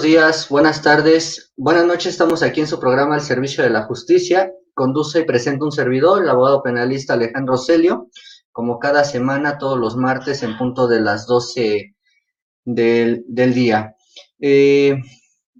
Buenos 0.00 0.12
días, 0.16 0.48
buenas 0.48 0.80
tardes, 0.80 1.52
buenas 1.58 1.84
noches. 1.84 2.06
Estamos 2.06 2.42
aquí 2.42 2.60
en 2.60 2.66
su 2.66 2.80
programa 2.80 3.16
El 3.16 3.20
Servicio 3.20 3.62
de 3.62 3.68
la 3.68 3.82
Justicia. 3.82 4.50
Conduce 4.72 5.20
y 5.20 5.24
presenta 5.24 5.66
un 5.66 5.72
servidor, 5.72 6.22
el 6.22 6.30
abogado 6.30 6.62
penalista 6.62 7.12
Alejandro 7.12 7.58
Celio, 7.58 8.08
como 8.50 8.78
cada 8.78 9.04
semana, 9.04 9.58
todos 9.58 9.78
los 9.78 9.98
martes 9.98 10.42
en 10.42 10.56
punto 10.56 10.88
de 10.88 11.02
las 11.02 11.26
12 11.26 11.94
del, 12.64 13.24
día. 13.52 13.94
Eh, 14.40 14.96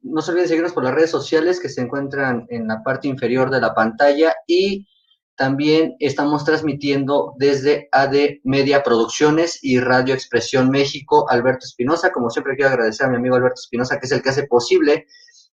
no 0.05 0.23
se 0.23 0.31
olviden 0.31 0.49
seguirnos 0.49 0.73
por 0.73 0.85
las 0.85 0.95
redes 0.95 1.11
sociales 1.11 1.61
que 1.61 1.69
se 1.69 1.83
encuentran 1.83 2.47
en 2.49 2.67
la 2.67 2.83
parte 2.83 3.09
inferior 3.09 3.51
de 3.51 3.61
la 3.61 3.75
pantalla 3.75 4.35
y 4.47 4.89
también 5.41 5.97
estamos 6.01 6.45
transmitiendo 6.45 7.33
desde 7.39 7.89
AD 7.93 8.41
Media 8.45 8.83
Producciones 8.83 9.59
y 9.63 9.81
Radio 9.81 10.13
Expresión 10.13 10.69
México, 10.69 11.25
Alberto 11.31 11.65
Espinosa. 11.65 12.13
Como 12.13 12.29
siempre 12.29 12.57
quiero 12.57 12.69
agradecer 12.69 13.07
a 13.07 13.09
mi 13.09 13.17
amigo 13.17 13.37
Alberto 13.37 13.59
Espinosa, 13.59 13.99
que 13.99 14.05
es 14.05 14.13
el 14.13 14.21
que 14.21 14.29
hace 14.29 14.47
posible 14.47 15.07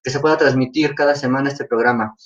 que 0.02 0.10
se 0.10 0.20
pueda 0.20 0.38
transmitir 0.38 0.94
cada 0.94 1.14
semana 1.14 1.50
este 1.50 1.66
programa. 1.66 2.16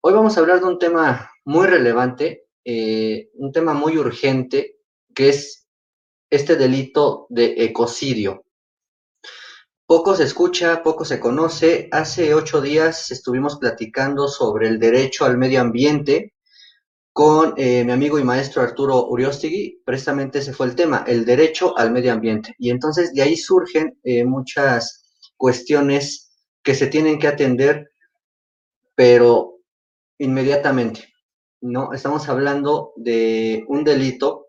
Hoy 0.00 0.14
vamos 0.14 0.34
a 0.34 0.40
hablar 0.40 0.60
de 0.60 0.64
un 0.64 0.78
tema 0.78 1.30
muy 1.44 1.66
relevante, 1.66 2.46
eh, 2.64 3.28
un 3.34 3.52
tema 3.52 3.74
muy 3.74 3.98
urgente, 3.98 4.78
que 5.14 5.28
es 5.28 5.68
este 6.30 6.56
delito 6.56 7.26
de 7.28 7.54
ecocidio. 7.58 8.46
Poco 9.86 10.16
se 10.16 10.24
escucha, 10.24 10.82
poco 10.82 11.04
se 11.04 11.20
conoce. 11.20 11.86
Hace 11.92 12.32
ocho 12.32 12.62
días 12.62 13.10
estuvimos 13.10 13.58
platicando 13.58 14.26
sobre 14.26 14.68
el 14.68 14.78
derecho 14.78 15.26
al 15.26 15.36
medio 15.36 15.60
ambiente 15.60 16.33
con 17.14 17.54
eh, 17.56 17.84
mi 17.84 17.92
amigo 17.92 18.18
y 18.18 18.24
maestro 18.24 18.60
Arturo 18.60 19.06
Uriostegui, 19.06 19.82
precisamente 19.84 20.40
ese 20.40 20.52
fue 20.52 20.66
el 20.66 20.74
tema, 20.74 21.04
el 21.06 21.24
derecho 21.24 21.78
al 21.78 21.92
medio 21.92 22.12
ambiente. 22.12 22.56
Y 22.58 22.70
entonces 22.70 23.14
de 23.14 23.22
ahí 23.22 23.36
surgen 23.36 23.96
eh, 24.02 24.24
muchas 24.24 25.14
cuestiones 25.36 26.32
que 26.60 26.74
se 26.74 26.88
tienen 26.88 27.20
que 27.20 27.28
atender, 27.28 27.88
pero 28.96 29.58
inmediatamente, 30.18 31.14
¿no? 31.60 31.92
Estamos 31.92 32.28
hablando 32.28 32.92
de 32.96 33.64
un 33.68 33.84
delito 33.84 34.48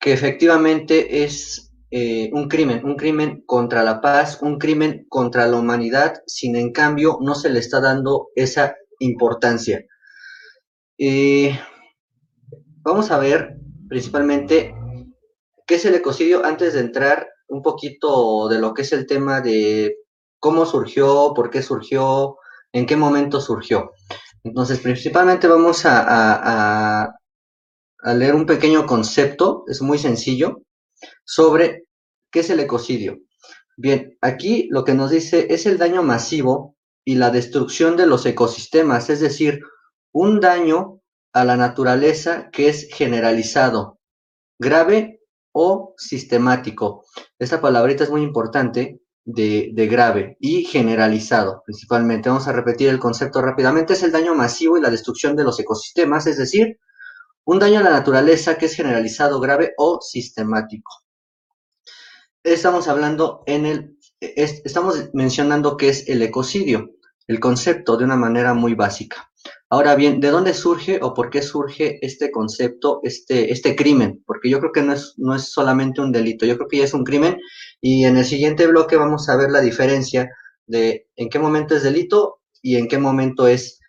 que 0.00 0.12
efectivamente 0.12 1.22
es 1.22 1.72
eh, 1.92 2.28
un 2.32 2.48
crimen, 2.48 2.84
un 2.84 2.96
crimen 2.96 3.44
contra 3.46 3.84
la 3.84 4.00
paz, 4.00 4.42
un 4.42 4.58
crimen 4.58 5.06
contra 5.08 5.46
la 5.46 5.58
humanidad, 5.58 6.24
sin 6.26 6.56
en 6.56 6.72
cambio 6.72 7.18
no 7.20 7.36
se 7.36 7.50
le 7.50 7.60
está 7.60 7.80
dando 7.80 8.30
esa 8.34 8.74
importancia. 8.98 9.86
Eh, 10.98 11.58
vamos 12.82 13.10
a 13.10 13.18
ver 13.18 13.56
principalmente 13.88 14.74
qué 15.66 15.74
es 15.76 15.84
el 15.84 15.94
ecocidio 15.94 16.44
antes 16.44 16.74
de 16.74 16.80
entrar 16.80 17.28
un 17.48 17.62
poquito 17.62 18.48
de 18.48 18.58
lo 18.58 18.74
que 18.74 18.82
es 18.82 18.92
el 18.92 19.06
tema 19.06 19.40
de 19.40 19.96
cómo 20.38 20.66
surgió, 20.66 21.32
por 21.34 21.50
qué 21.50 21.62
surgió, 21.62 22.36
en 22.72 22.86
qué 22.86 22.96
momento 22.96 23.40
surgió. 23.40 23.92
Entonces, 24.44 24.80
principalmente 24.80 25.46
vamos 25.46 25.84
a, 25.86 27.04
a 28.02 28.14
leer 28.14 28.34
un 28.34 28.46
pequeño 28.46 28.86
concepto, 28.86 29.64
es 29.68 29.80
muy 29.80 29.98
sencillo, 29.98 30.62
sobre 31.24 31.84
qué 32.30 32.40
es 32.40 32.50
el 32.50 32.60
ecocidio. 32.60 33.18
Bien, 33.76 34.16
aquí 34.20 34.68
lo 34.70 34.84
que 34.84 34.94
nos 34.94 35.10
dice 35.10 35.46
es 35.50 35.66
el 35.66 35.78
daño 35.78 36.02
masivo 36.02 36.76
y 37.04 37.14
la 37.14 37.30
destrucción 37.30 37.96
de 37.96 38.06
los 38.06 38.26
ecosistemas, 38.26 39.10
es 39.10 39.20
decir, 39.20 39.60
un 40.12 40.40
daño 40.40 41.00
a 41.32 41.44
la 41.44 41.56
naturaleza 41.56 42.50
que 42.50 42.68
es 42.68 42.88
generalizado, 42.92 43.98
grave 44.58 45.20
o 45.52 45.94
sistemático. 45.96 47.04
Esta 47.38 47.60
palabrita 47.60 48.04
es 48.04 48.10
muy 48.10 48.22
importante 48.22 49.00
de, 49.24 49.88
grave 49.90 50.36
y 50.40 50.64
generalizado, 50.64 51.62
principalmente. 51.64 52.28
Vamos 52.28 52.48
a 52.48 52.52
repetir 52.52 52.88
el 52.88 52.98
concepto 52.98 53.40
rápidamente. 53.40 53.94
Es 53.94 54.02
el 54.02 54.12
daño 54.12 54.34
masivo 54.34 54.76
y 54.76 54.80
la 54.80 54.90
destrucción 54.90 55.36
de 55.36 55.44
los 55.44 55.58
ecosistemas, 55.58 56.26
es 56.26 56.38
decir, 56.38 56.78
un 57.44 57.58
daño 57.58 57.80
a 57.80 57.82
la 57.82 57.90
naturaleza 57.90 58.56
que 58.56 58.66
es 58.66 58.74
generalizado, 58.74 59.40
grave 59.40 59.72
o 59.78 60.00
sistemático. 60.00 60.92
Estamos 62.44 62.88
hablando 62.88 63.42
en 63.46 63.66
el, 63.66 63.98
estamos 64.20 65.10
mencionando 65.12 65.76
que 65.76 65.88
es 65.88 66.08
el 66.08 66.22
ecocidio, 66.22 66.90
el 67.28 67.38
concepto 67.40 67.96
de 67.96 68.04
una 68.04 68.16
manera 68.16 68.52
muy 68.54 68.74
básica. 68.74 69.31
Ahora 69.72 69.94
bien, 69.94 70.20
¿de 70.20 70.28
dónde 70.28 70.52
surge 70.52 70.98
o 71.00 71.14
por 71.14 71.30
qué 71.30 71.40
surge 71.40 71.98
este 72.04 72.30
concepto, 72.30 73.00
este, 73.04 73.50
este 73.50 73.74
crimen? 73.74 74.22
Porque 74.26 74.50
yo 74.50 74.60
creo 74.60 74.70
que 74.70 74.82
no 74.82 74.92
es, 74.92 75.14
no 75.16 75.34
es 75.34 75.50
solamente 75.50 76.02
un 76.02 76.12
delito, 76.12 76.44
yo 76.44 76.56
creo 76.58 76.68
que 76.68 76.76
ya 76.76 76.84
es 76.84 76.92
un 76.92 77.04
crimen 77.04 77.38
y 77.80 78.04
en 78.04 78.18
el 78.18 78.26
siguiente 78.26 78.66
bloque 78.66 78.96
vamos 78.96 79.30
a 79.30 79.36
ver 79.36 79.50
la 79.50 79.62
diferencia 79.62 80.28
de 80.66 81.08
en 81.16 81.30
qué 81.30 81.38
momento 81.38 81.74
es 81.74 81.82
delito 81.82 82.42
y 82.60 82.76
en 82.76 82.86
qué 82.86 82.98
momento 82.98 83.48
es 83.48 83.80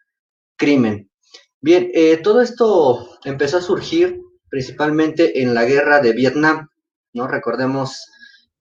crimen. 0.56 1.12
Bien, 1.60 1.92
eh, 1.94 2.16
todo 2.16 2.40
esto 2.40 3.20
empezó 3.26 3.58
a 3.58 3.62
surgir 3.62 4.22
principalmente 4.48 5.42
en 5.42 5.54
la 5.54 5.66
guerra 5.66 6.00
de 6.00 6.14
Vietnam, 6.14 6.70
¿no? 7.12 7.28
Recordemos 7.28 8.06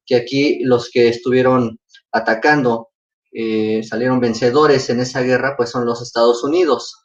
que 0.04 0.16
aquí 0.16 0.64
los 0.64 0.90
que 0.90 1.06
estuvieron 1.06 1.78
atacando 2.10 2.88
eh, 3.30 3.84
salieron 3.84 4.18
vencedores 4.18 4.90
en 4.90 4.98
esa 4.98 5.20
guerra, 5.20 5.54
pues 5.56 5.70
son 5.70 5.86
los 5.86 6.02
Estados 6.02 6.42
Unidos. 6.42 6.98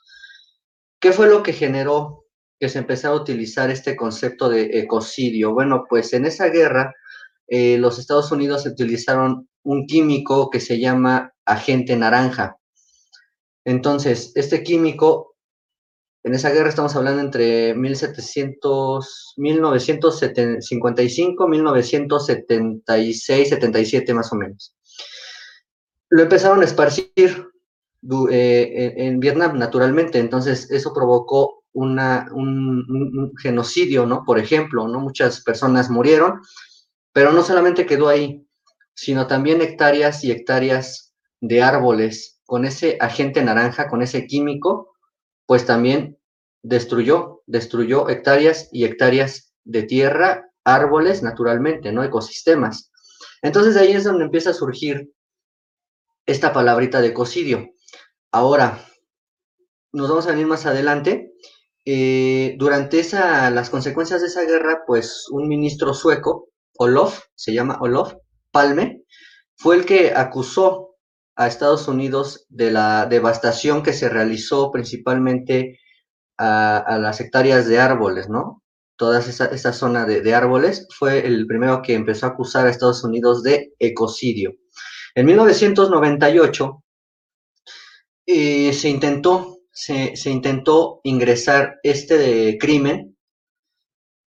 ¿Qué 1.00 1.12
fue 1.12 1.28
lo 1.28 1.44
que 1.44 1.53
generó 1.53 2.25
que 2.59 2.69
se 2.69 2.80
empezara 2.80 3.13
a 3.13 3.18
utilizar 3.18 3.69
este 3.69 3.96
concepto 3.96 4.50
de 4.50 4.80
ecocidio? 4.80 5.53
Bueno, 5.53 5.85
pues 5.88 6.13
en 6.13 6.25
esa 6.25 6.50
guerra 6.50 6.96
eh, 7.47 7.78
los 7.78 8.00
Estados 8.00 8.31
Unidos 8.31 8.66
utilizaron 8.66 9.47
un 9.63 9.85
químico 9.85 10.50
que 10.50 10.59
se 10.59 10.80
llama 10.80 11.31
agente 11.46 11.96
naranja. 11.96 12.58
Entonces, 13.63 14.31
este 14.35 14.63
químico, 14.63 15.35
en 16.24 16.34
esa 16.34 16.50
guerra 16.50 16.69
estamos 16.69 16.96
hablando 16.96 17.22
entre 17.22 17.75
1700, 17.75 19.34
1955, 19.38 21.47
1976, 21.47 23.50
77 23.50 24.14
más 24.14 24.31
o 24.31 24.35
menos. 24.35 24.75
Lo 26.09 26.24
empezaron 26.24 26.62
a 26.62 26.66
esparcir 26.66 27.47
eh, 28.29 28.94
en 28.97 29.19
Vietnam, 29.19 29.57
naturalmente. 29.57 30.19
Entonces, 30.19 30.69
eso 30.72 30.94
provocó 30.94 31.63
una, 31.73 32.28
un, 32.31 33.34
genocidio, 33.41 34.05
¿no? 34.05 34.23
Por 34.26 34.40
ejemplo, 34.40 34.87
¿no? 34.87 34.99
Muchas 34.99 35.41
personas 35.43 35.90
murieron, 35.90 36.41
pero 37.14 37.32
no 37.32 37.43
solamente 37.43 37.85
quedó 37.85 38.08
ahí, 38.08 38.47
sino 38.93 39.28
también 39.28 39.61
hectáreas 39.61 40.23
y 40.23 40.32
hectáreas 40.32 41.14
de 41.40 41.61
árboles 41.61 42.41
con 42.46 42.66
ese 42.66 42.97
agente 42.99 43.43
naranja, 43.43 43.90
con 43.90 44.02
ese 44.02 44.26
químico, 44.26 44.96
pues 45.46 45.66
también 45.66 46.17
destruyó, 46.64 47.43
destruyó 47.46 48.09
hectáreas 48.09 48.70
y 48.72 48.85
hectáreas 48.85 49.53
de 49.64 49.84
tierra, 49.84 50.49
árboles, 50.64 51.22
naturalmente, 51.23 51.91
¿no? 51.91 52.03
Ecosistemas. 52.03 52.91
Entonces 53.41 53.78
ahí 53.78 53.91
es 53.91 54.03
donde 54.03 54.26
empieza 54.26 54.52
a 54.52 54.53
surgir 54.53 55.11
esta 56.26 56.53
palabrita 56.53 57.02
de 57.02 57.08
ecocidio. 57.08 57.70
Ahora, 58.37 58.85
nos 59.91 60.09
vamos 60.09 60.28
a 60.28 60.29
venir 60.29 60.45
más 60.45 60.67
adelante. 60.67 61.34
Eh, 61.85 62.53
durante 62.59 62.99
esa, 62.99 63.49
las 63.49 63.72
consecuencias 63.72 64.22
de 64.22 64.28
esa 64.28 64.43
guerra, 64.43 64.84
pues 64.85 65.25
un 65.31 65.47
ministro 65.47 65.95
sueco, 65.95 66.49
Olof, 66.78 67.19
se 67.34 67.51
llama 67.51 67.79
Olof 67.81 68.13
Palme, 68.51 69.01
fue 69.55 69.78
el 69.78 69.87
que 69.87 70.13
acusó 70.16 70.97
a 71.35 71.47
Estados 71.47 71.87
Unidos 71.87 72.45
de 72.49 72.69
la 72.69 73.07
devastación 73.07 73.81
que 73.81 73.93
se 73.93 74.07
realizó 74.07 74.69
principalmente 74.69 75.79
a, 76.37 76.99
las 77.01 77.19
hectáreas 77.19 77.67
de 77.67 77.79
árboles, 77.79 78.29
¿no? 78.29 78.61
Toda 78.97 79.19
esa, 79.19 79.45
esa 79.45 79.73
zona 79.73 80.05
de, 80.05 80.22
de, 80.22 80.35
árboles 80.35 80.87
fue 80.95 81.25
el 81.25 81.47
primero 81.47 81.81
que 81.81 81.95
empezó 81.95 82.28
a 82.28 82.29
acusar 82.29 82.67
a 82.67 82.69
Estados 82.69 83.03
Unidos 83.03 83.41
de 83.41 83.73
ecocidio. 83.79 84.53
En 85.16 85.25
1998, 85.25 86.84
eh, 88.29 88.74
se 88.74 88.90
intentó, 88.90 89.59
se, 89.72 90.14
intentó 90.26 91.00
ingresar 91.03 91.79
este 91.82 92.58
crimen 92.59 93.16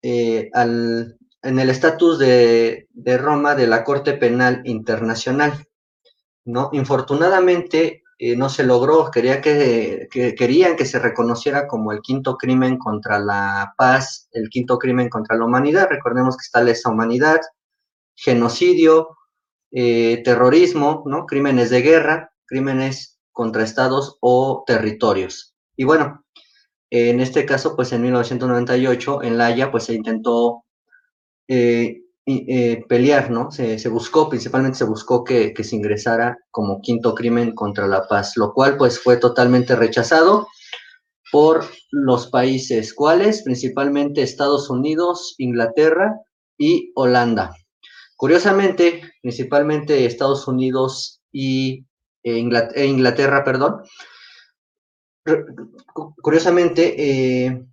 eh, 0.03 0.51
en 0.53 1.59
el 1.59 1.69
estatus 1.71 2.19
de, 2.19 2.87
Roma 3.17 3.55
de 3.55 3.65
la 3.65 3.83
Corte 3.83 4.13
Penal 4.13 4.61
Internacional. 4.65 5.65
¿no? 6.45 6.69
Infortunadamente 6.73 8.03
eh, 8.19 8.35
no 8.35 8.49
se 8.49 8.63
logró, 8.63 9.09
quería 9.09 9.41
que, 9.41 10.07
querían 10.11 10.75
que 10.75 10.85
se 10.85 10.99
reconociera 10.99 11.67
como 11.67 11.91
el 11.91 12.01
quinto 12.01 12.37
crimen 12.37 12.77
contra 12.77 13.17
la 13.17 13.73
paz, 13.75 14.29
el 14.33 14.49
quinto 14.49 14.77
crimen 14.77 15.09
contra 15.09 15.35
la 15.35 15.45
humanidad. 15.45 15.87
Recordemos 15.89 16.37
que 16.37 16.43
está 16.43 16.61
lesa 16.61 16.91
humanidad, 16.91 17.41
genocidio, 18.13 19.17
terrorismo, 19.71 21.01
¿no? 21.07 21.25
crímenes 21.25 21.71
de 21.71 21.81
guerra, 21.81 22.31
crímenes 22.45 23.18
contra 23.31 23.63
estados 23.63 24.17
o 24.21 24.63
territorios. 24.65 25.55
Y 25.75 25.85
bueno, 25.85 26.25
en 26.89 27.19
este 27.19 27.45
caso, 27.45 27.75
pues 27.75 27.91
en 27.93 28.01
1998, 28.01 29.23
en 29.23 29.37
La 29.37 29.47
Haya, 29.47 29.71
pues 29.71 29.85
se 29.85 29.93
intentó 29.93 30.65
eh, 31.47 32.01
eh, 32.25 32.83
pelear, 32.87 33.31
¿no? 33.31 33.49
Se, 33.49 33.89
buscó, 33.89 34.29
principalmente 34.29 34.77
se 34.77 34.83
buscó 34.83 35.23
que, 35.23 35.53
se 35.63 35.75
ingresara 35.75 36.37
como 36.51 36.79
quinto 36.79 37.15
crimen 37.15 37.55
contra 37.55 37.87
la 37.87 38.07
paz, 38.07 38.37
lo 38.37 38.53
cual 38.53 38.77
pues 38.77 38.99
fue 38.99 39.17
totalmente 39.17 39.75
rechazado 39.75 40.47
por 41.31 41.65
los 41.91 42.27
países, 42.27 42.93
¿cuáles? 42.93 43.43
Principalmente 43.43 44.21
Estados 44.21 44.69
Unidos, 44.69 45.35
Inglaterra 45.39 46.19
y 46.55 46.91
Holanda. 46.95 47.55
Curiosamente, 48.15 49.01
principalmente 49.21 50.05
Estados 50.05 50.47
Unidos 50.47 51.21
y 51.31 51.85
e 52.23 52.85
Inglaterra, 52.85 53.43
perdón. 53.43 53.83
Curiosamente, 56.21 56.95
eh, 56.97 57.65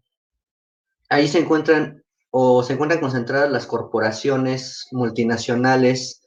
ahí 1.09 1.29
se 1.29 1.39
encuentran 1.39 2.03
o 2.31 2.63
se 2.63 2.75
encuentran 2.75 3.01
concentradas 3.01 3.51
las 3.51 3.67
corporaciones 3.67 4.89
multinacionales 4.93 6.23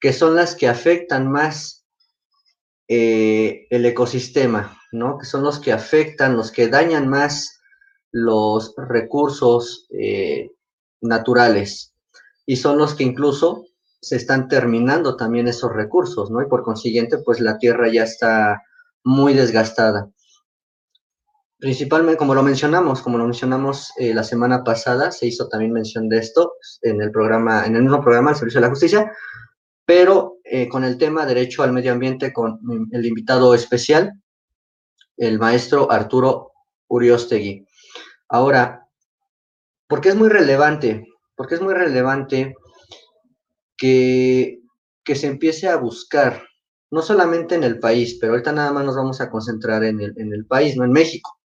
que 0.00 0.12
son 0.12 0.34
las 0.34 0.56
que 0.56 0.68
afectan 0.68 1.30
más 1.30 1.84
eh, 2.88 3.66
el 3.70 3.86
ecosistema, 3.86 4.76
¿no? 4.90 5.18
Que 5.18 5.26
son 5.26 5.44
los 5.44 5.60
que 5.60 5.72
afectan, 5.72 6.36
los 6.36 6.50
que 6.50 6.66
dañan 6.68 7.08
más 7.08 7.60
los 8.10 8.74
recursos 8.76 9.86
eh, 9.90 10.50
naturales 11.00 11.94
y 12.44 12.56
son 12.56 12.78
los 12.78 12.94
que 12.94 13.04
incluso 13.04 13.64
se 14.02 14.16
están 14.16 14.48
terminando 14.48 15.16
también 15.16 15.46
esos 15.46 15.72
recursos, 15.72 16.28
¿no? 16.30 16.42
Y 16.42 16.46
por 16.46 16.64
consiguiente, 16.64 17.18
pues 17.18 17.38
la 17.38 17.58
tierra 17.58 17.88
ya 17.88 18.02
está 18.02 18.60
muy 19.04 19.32
desgastada. 19.32 20.10
Principalmente, 21.58 22.18
como 22.18 22.34
lo 22.34 22.42
mencionamos, 22.42 23.00
como 23.00 23.16
lo 23.16 23.24
mencionamos 23.24 23.92
eh, 23.96 24.12
la 24.12 24.24
semana 24.24 24.64
pasada, 24.64 25.12
se 25.12 25.26
hizo 25.26 25.48
también 25.48 25.72
mención 25.72 26.08
de 26.08 26.18
esto 26.18 26.54
en 26.82 27.00
el 27.00 27.12
programa, 27.12 27.64
en 27.64 27.76
el 27.76 27.82
mismo 27.82 28.02
programa, 28.02 28.30
el 28.30 28.36
Servicio 28.36 28.60
de 28.60 28.66
la 28.66 28.70
Justicia, 28.70 29.12
pero 29.86 30.38
eh, 30.42 30.68
con 30.68 30.82
el 30.82 30.98
tema 30.98 31.24
derecho 31.24 31.62
al 31.62 31.72
medio 31.72 31.92
ambiente 31.92 32.32
con 32.32 32.58
el 32.90 33.06
invitado 33.06 33.54
especial, 33.54 34.20
el 35.16 35.38
maestro 35.38 35.92
Arturo 35.92 36.50
Uriostegui. 36.88 37.64
Ahora, 38.28 38.88
¿por 39.86 40.00
qué 40.00 40.08
es 40.08 40.16
muy 40.16 40.28
relevante? 40.28 41.06
Porque 41.36 41.54
es 41.54 41.60
muy 41.60 41.74
relevante 41.74 42.56
que, 43.82 44.60
se 45.16 45.26
empiece 45.26 45.68
a 45.68 45.76
buscar, 45.76 46.46
no 46.92 47.02
solamente 47.02 47.56
en 47.56 47.64
el 47.64 47.80
país, 47.80 48.16
pero 48.20 48.32
ahorita 48.32 48.52
nada 48.52 48.72
más 48.72 48.84
nos 48.84 48.94
vamos 48.94 49.20
a 49.20 49.28
concentrar 49.28 49.82
en 49.82 50.00
el, 50.00 50.14
en 50.16 50.32
el 50.32 50.46
país, 50.46 50.76
no 50.76 50.84
en 50.84 50.92
México. 50.92 51.40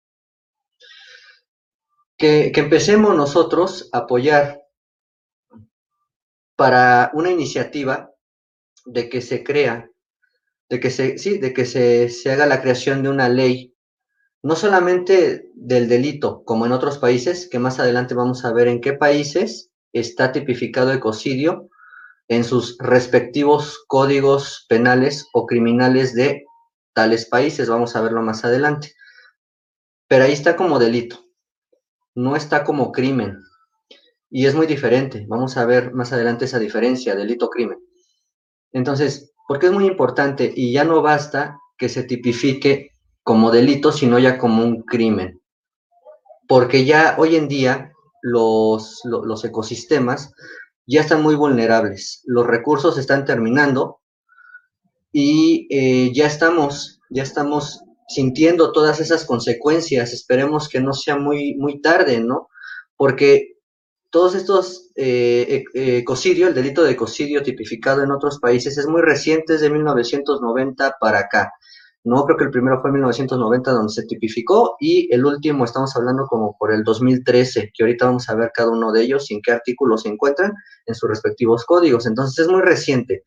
Que, 2.19 2.51
que, 2.53 2.61
empecemos 2.61 3.15
nosotros 3.15 3.89
a 3.93 3.99
apoyar 3.99 4.63
para 6.57 7.13
una 7.15 7.31
iniciativa 7.31 8.11
de 8.85 9.09
que 9.09 9.21
se 9.21 9.45
crea, 9.45 9.89
de 10.69 10.81
que 10.81 10.91
se, 10.91 11.19
sí, 11.19 11.39
de 11.39 11.53
que 11.53 11.67
se, 11.67 12.09
se 12.09 12.33
haga 12.33 12.47
la 12.47 12.63
creación 12.63 13.05
de 13.05 13.11
una 13.11 13.29
ley, 13.29 13.77
no 14.43 14.57
solamente 14.57 15.51
del 15.55 15.89
delito, 15.89 16.43
como 16.45 16.67
en 16.67 16.73
otros 16.73 16.99
países, 16.99 17.49
que 17.49 17.61
más 17.61 17.79
adelante 17.79 18.15
vamos 18.15 18.45
a 18.45 18.53
ver 18.53 18.67
en 18.67 18.81
qué 18.81 18.93
países 18.93 19.71
está 19.93 20.33
tipificado 20.33 20.93
ecocidio, 20.93 21.71
en 22.29 22.45
sus 22.45 22.77
respectivos 22.79 23.85
códigos 23.87 24.67
penales 24.69 25.29
o 25.33 25.47
criminales 25.47 26.15
de 26.15 26.45
tales 26.95 27.27
países. 27.27 27.69
Vamos 27.69 27.97
a 27.97 28.01
verlo 28.01 28.23
más 28.23 28.45
adelante. 28.45 28.95
Pero 30.09 30.25
ahí 30.25 30.33
está 30.33 30.57
como 30.57 30.79
delito, 30.79 31.19
no 32.15 32.37
está 32.37 32.65
como 32.65 32.93
crimen. 32.93 33.39
Y 34.31 34.47
es 34.47 34.55
muy 34.55 34.67
diferente. 34.67 35.27
Vamos 35.29 35.57
a 35.57 35.65
ver 35.65 35.93
más 35.93 36.13
adelante 36.13 36.45
esa 36.45 36.59
diferencia, 36.59 37.15
delito-crimen. 37.15 37.79
Entonces, 38.73 39.33
porque 39.47 39.67
es 39.67 39.73
muy 39.73 39.87
importante 39.87 40.53
y 40.55 40.73
ya 40.73 40.85
no 40.85 41.03
basta 41.03 41.59
que 41.79 41.89
se 41.89 42.03
tipifique 42.03 42.91
como 43.23 43.51
delito, 43.51 43.93
sino 43.93 44.19
ya 44.19 44.39
como 44.39 44.65
un 44.65 44.83
crimen. 44.83 45.41
Porque 46.49 46.85
ya 46.85 47.17
hoy 47.19 47.37
en 47.37 47.49
día 47.49 47.93
los, 48.23 49.01
los 49.05 49.45
ecosistemas 49.45 50.33
ya 50.87 51.01
están 51.01 51.23
muy 51.23 51.35
vulnerables. 51.35 52.23
Los 52.25 52.47
recursos 52.47 52.99
están 52.99 53.25
terminando 53.25 54.01
y 55.13 55.67
eh, 55.71 56.13
ya 56.15 56.27
estamos, 56.27 57.01
ya 57.11 57.23
estamos 57.23 57.83
sintiendo 58.09 58.73
todas 58.73 59.01
esas 59.01 59.25
consecuencias. 59.25 60.13
Esperemos 60.13 60.69
que 60.69 60.81
no 60.81 60.93
sea 60.93 61.17
muy, 61.17 61.55
muy 61.55 61.81
tarde, 61.81 62.21
¿no? 62.21 62.49
Porque 62.97 63.55
todos 64.11 64.35
estos 64.35 64.91
eh, 64.95 65.65
e, 65.75 65.99
ecocidio, 65.99 66.47
el 66.47 66.55
delito 66.55 66.85
de 66.85 66.93
ecocidio 66.93 67.43
tipificado 67.43 68.03
en 68.03 68.13
otros 68.13 68.39
países 68.39 68.79
es 68.79 68.87
muy 68.87 69.03
reciente, 69.03 69.55
es 69.55 69.61
de 69.61 69.71
1990 69.71 70.97
para 71.01 71.21
acá. 71.21 71.53
No, 72.05 72.25
creo 72.27 72.37
que 72.37 72.45
el 72.45 72.51
primero 72.51 72.81
fue 72.83 72.91
en 72.91 72.95
1990 72.95 73.71
donde 73.71 73.93
se 73.93 74.05
tipificó 74.05 74.77
y 74.79 75.13
el 75.13 75.25
último 75.25 75.65
estamos 75.65 75.97
hablando 75.97 76.27
como 76.27 76.55
por 76.59 76.71
el 76.71 76.85
2013, 76.85 77.73
que 77.73 77.83
ahorita 77.83 78.05
vamos 78.05 78.29
a 78.29 78.35
ver 78.35 78.51
cada 78.53 78.71
uno 78.71 78.93
de 78.93 79.03
ellos 79.03 79.31
y 79.31 79.35
en 79.35 79.41
qué 79.43 79.53
artículos 79.53 80.03
se 80.03 80.11
encuentran 80.11 80.53
en 80.85 80.95
sus 80.95 81.09
respectivos 81.09 81.65
códigos. 81.65 82.07
Entonces 82.07 82.45
es 82.45 82.53
muy 82.53 82.61
reciente. 82.61 83.25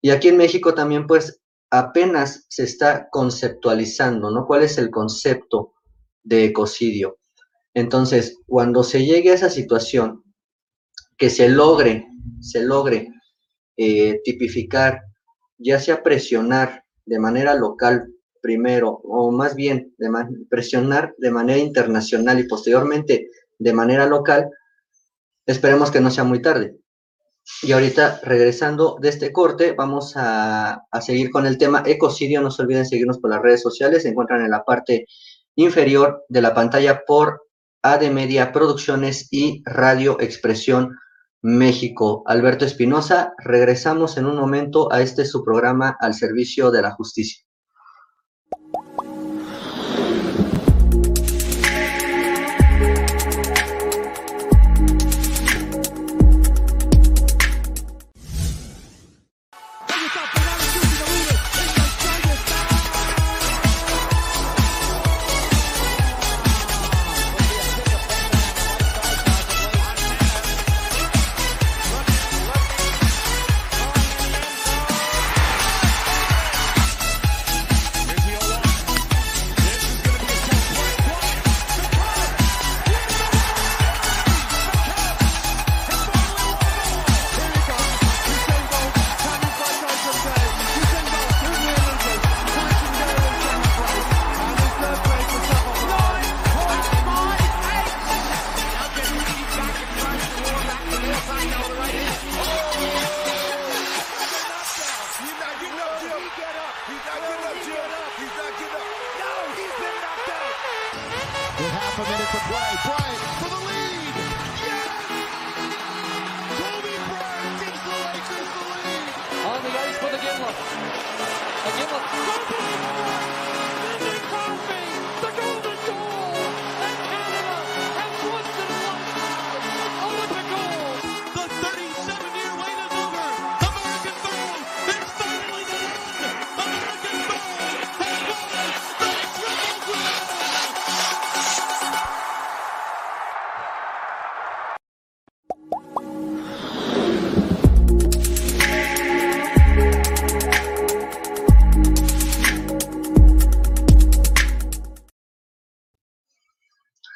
Y 0.00 0.10
aquí 0.10 0.28
en 0.28 0.36
México 0.36 0.74
también 0.74 1.06
pues 1.06 1.40
apenas 1.70 2.44
se 2.48 2.64
está 2.64 3.08
conceptualizando, 3.08 4.32
¿no? 4.32 4.46
¿Cuál 4.46 4.64
es 4.64 4.78
el 4.78 4.90
concepto 4.90 5.74
de 6.24 6.44
ecocidio? 6.46 7.18
Entonces, 7.72 8.38
cuando 8.46 8.82
se 8.82 9.04
llegue 9.06 9.30
a 9.30 9.34
esa 9.34 9.48
situación, 9.48 10.22
que 11.16 11.30
se 11.30 11.48
logre, 11.48 12.08
se 12.40 12.62
logre 12.62 13.08
eh, 13.76 14.20
tipificar, 14.24 15.02
ya 15.56 15.78
sea 15.78 16.02
presionar 16.02 16.84
de 17.04 17.18
manera 17.18 17.54
local 17.54 18.12
primero, 18.40 19.00
o 19.04 19.30
más 19.30 19.54
bien 19.54 19.94
de 19.98 20.10
presionar 20.50 21.14
de 21.18 21.30
manera 21.30 21.58
internacional 21.58 22.40
y 22.40 22.48
posteriormente 22.48 23.28
de 23.58 23.72
manera 23.72 24.06
local, 24.06 24.50
esperemos 25.46 25.90
que 25.90 26.00
no 26.00 26.10
sea 26.10 26.24
muy 26.24 26.42
tarde. 26.42 26.76
Y 27.62 27.72
ahorita, 27.72 28.20
regresando 28.22 28.98
de 29.00 29.08
este 29.08 29.32
corte, 29.32 29.72
vamos 29.72 30.16
a, 30.16 30.84
a, 30.90 31.00
seguir 31.00 31.30
con 31.30 31.46
el 31.46 31.58
tema 31.58 31.82
ecocidio. 31.86 32.40
No 32.40 32.50
se 32.50 32.62
olviden 32.62 32.86
seguirnos 32.86 33.18
por 33.18 33.30
las 33.30 33.42
redes 33.42 33.62
sociales. 33.62 34.02
Se 34.02 34.10
encuentran 34.10 34.44
en 34.44 34.50
la 34.50 34.64
parte 34.64 35.06
inferior 35.56 36.24
de 36.28 36.40
la 36.40 36.54
pantalla 36.54 37.02
por 37.04 37.42
AD 37.82 38.10
Media 38.10 38.52
Producciones 38.52 39.26
y 39.32 39.62
Radio 39.64 40.20
Expresión 40.20 40.96
México. 41.42 42.22
Alberto 42.26 42.64
Espinosa, 42.64 43.34
regresamos 43.38 44.16
en 44.16 44.26
un 44.26 44.36
momento 44.36 44.92
a 44.92 45.00
este 45.00 45.24
su 45.24 45.44
programa 45.44 45.96
al 46.00 46.14
servicio 46.14 46.70
de 46.70 46.82
la 46.82 46.92
justicia. 46.92 47.44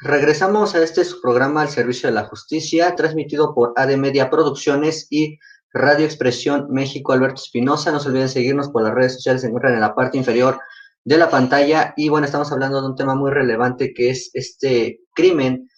Regresamos 0.07 0.73
a 0.73 0.81
este 0.81 1.01
programa 1.21 1.63
al 1.63 1.67
servicio 1.67 2.07
de 2.07 2.15
la 2.15 2.23
justicia, 2.23 2.95
transmitido 2.95 3.53
por 3.53 3.73
AD 3.75 3.97
Media 3.97 4.29
Producciones 4.29 5.05
y 5.09 5.37
Radio 5.73 6.05
Expresión 6.05 6.67
México. 6.69 7.11
Alberto 7.11 7.41
Espinosa, 7.41 7.91
no 7.91 7.99
se 7.99 8.07
olviden 8.07 8.29
seguirnos 8.29 8.69
por 8.69 8.83
las 8.83 8.93
redes 8.93 9.15
sociales, 9.15 9.41
se 9.41 9.47
encuentran 9.47 9.73
en 9.73 9.81
la 9.81 9.93
parte 9.93 10.17
inferior 10.17 10.61
de 11.03 11.17
la 11.17 11.29
pantalla. 11.29 11.93
Y 11.97 12.07
bueno, 12.07 12.25
estamos 12.25 12.49
hablando 12.53 12.81
de 12.81 12.87
un 12.87 12.95
tema 12.95 13.15
muy 13.15 13.31
relevante 13.31 13.93
que 13.93 14.11
es 14.11 14.29
este 14.33 15.01
crimen, 15.13 15.69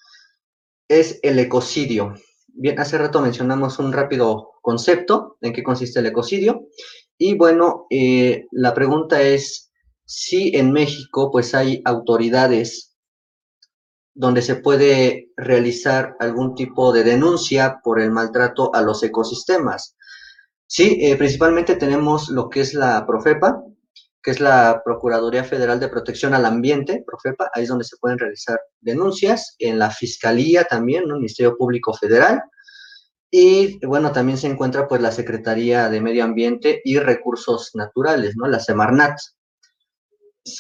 es 0.88 1.20
el 1.24 1.40
ecocidio. 1.40 2.14
Bien, 2.50 2.80
hace 2.80 3.00
rato 3.00 3.22
mencionamos 3.22 3.80
un 3.80 3.92
rápido 3.92 4.52
concepto 4.62 5.38
en 5.42 5.54
qué 5.54 5.64
consiste 5.64 6.02
el 6.02 6.06
ecocidio. 6.06 6.68
Y 7.18 7.34
bueno, 7.34 7.88
eh, 7.90 8.46
la 8.52 8.76
pregunta 8.76 9.24
es 9.24 9.72
si 10.06 10.56
en 10.56 10.72
México 10.72 11.32
pues 11.32 11.56
hay 11.56 11.82
autoridades 11.84 12.89
donde 14.20 14.42
se 14.42 14.56
puede 14.56 15.30
realizar 15.38 16.18
algún 16.20 16.54
tipo 16.54 16.92
de 16.92 17.06
denuncia 17.06 17.80
por 17.82 18.02
el 18.02 18.12
maltrato 18.12 18.70
a 18.76 18.82
los 18.82 19.02
ecosistemas. 19.02 19.96
Sí, 20.68 20.98
eh, 21.00 21.16
principalmente 21.16 21.78
tenemos 21.78 22.28
lo 22.28 22.50
que 22.50 22.60
es 22.60 22.74
la 22.74 23.08
Profepa, 23.08 23.64
que 24.22 24.32
es 24.32 24.42
la 24.42 24.82
Procuraduría 24.84 25.46
Federal 25.46 25.80
de 25.80 25.88
Protección 25.88 26.34
al 26.34 26.44
Ambiente, 26.44 27.02
Profepa, 27.08 27.50
ahí 27.54 27.64
es 27.64 27.70
donde 27.70 27.86
se 27.86 27.96
pueden 27.96 28.20
realizar 28.20 28.60
denuncias, 28.82 29.56
en 29.58 29.80
la 29.80 29.90
Fiscalía 29.90 30.66
también, 30.66 31.08
¿no? 31.08 31.16
Ministerio 31.16 31.56
Público 31.56 31.94
Federal, 31.94 32.44
y 33.32 33.80
bueno, 33.86 34.12
también 34.12 34.38
se 34.38 34.48
encuentra 34.48 34.86
pues 34.86 35.02
la 35.02 35.14
Secretaría 35.14 35.88
de 35.88 36.02
Medio 36.02 36.26
Ambiente 36.26 36.82
y 36.84 37.00
Recursos 37.00 37.72
Naturales, 37.74 38.36
¿no? 38.36 38.50
La 38.50 38.60
Semarnat. 38.60 39.18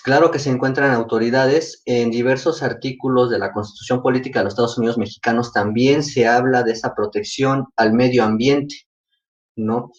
Claro 0.03 0.31
que 0.31 0.39
se 0.39 0.50
encuentran 0.50 0.91
autoridades 0.91 1.81
en 1.86 2.12
diversos 2.12 2.62
artículos 2.63 3.29
de 3.29 3.39
la 3.39 3.51
Constitución 3.51 4.01
Política 4.01 4.39
de 4.39 4.46
los 4.46 4.53
Estados 4.53 4.77
Unidos 4.77 4.98
Mexicanos 4.98 5.51
también 5.53 6.03
se 6.03 6.27
habla 6.27 6.63
de 6.63 6.74
esa 6.74 6.93
protección 6.93 7.65
al 7.75 7.93
medio 7.93 8.24
ambiente, 8.24 8.88
¿no? 9.55 9.91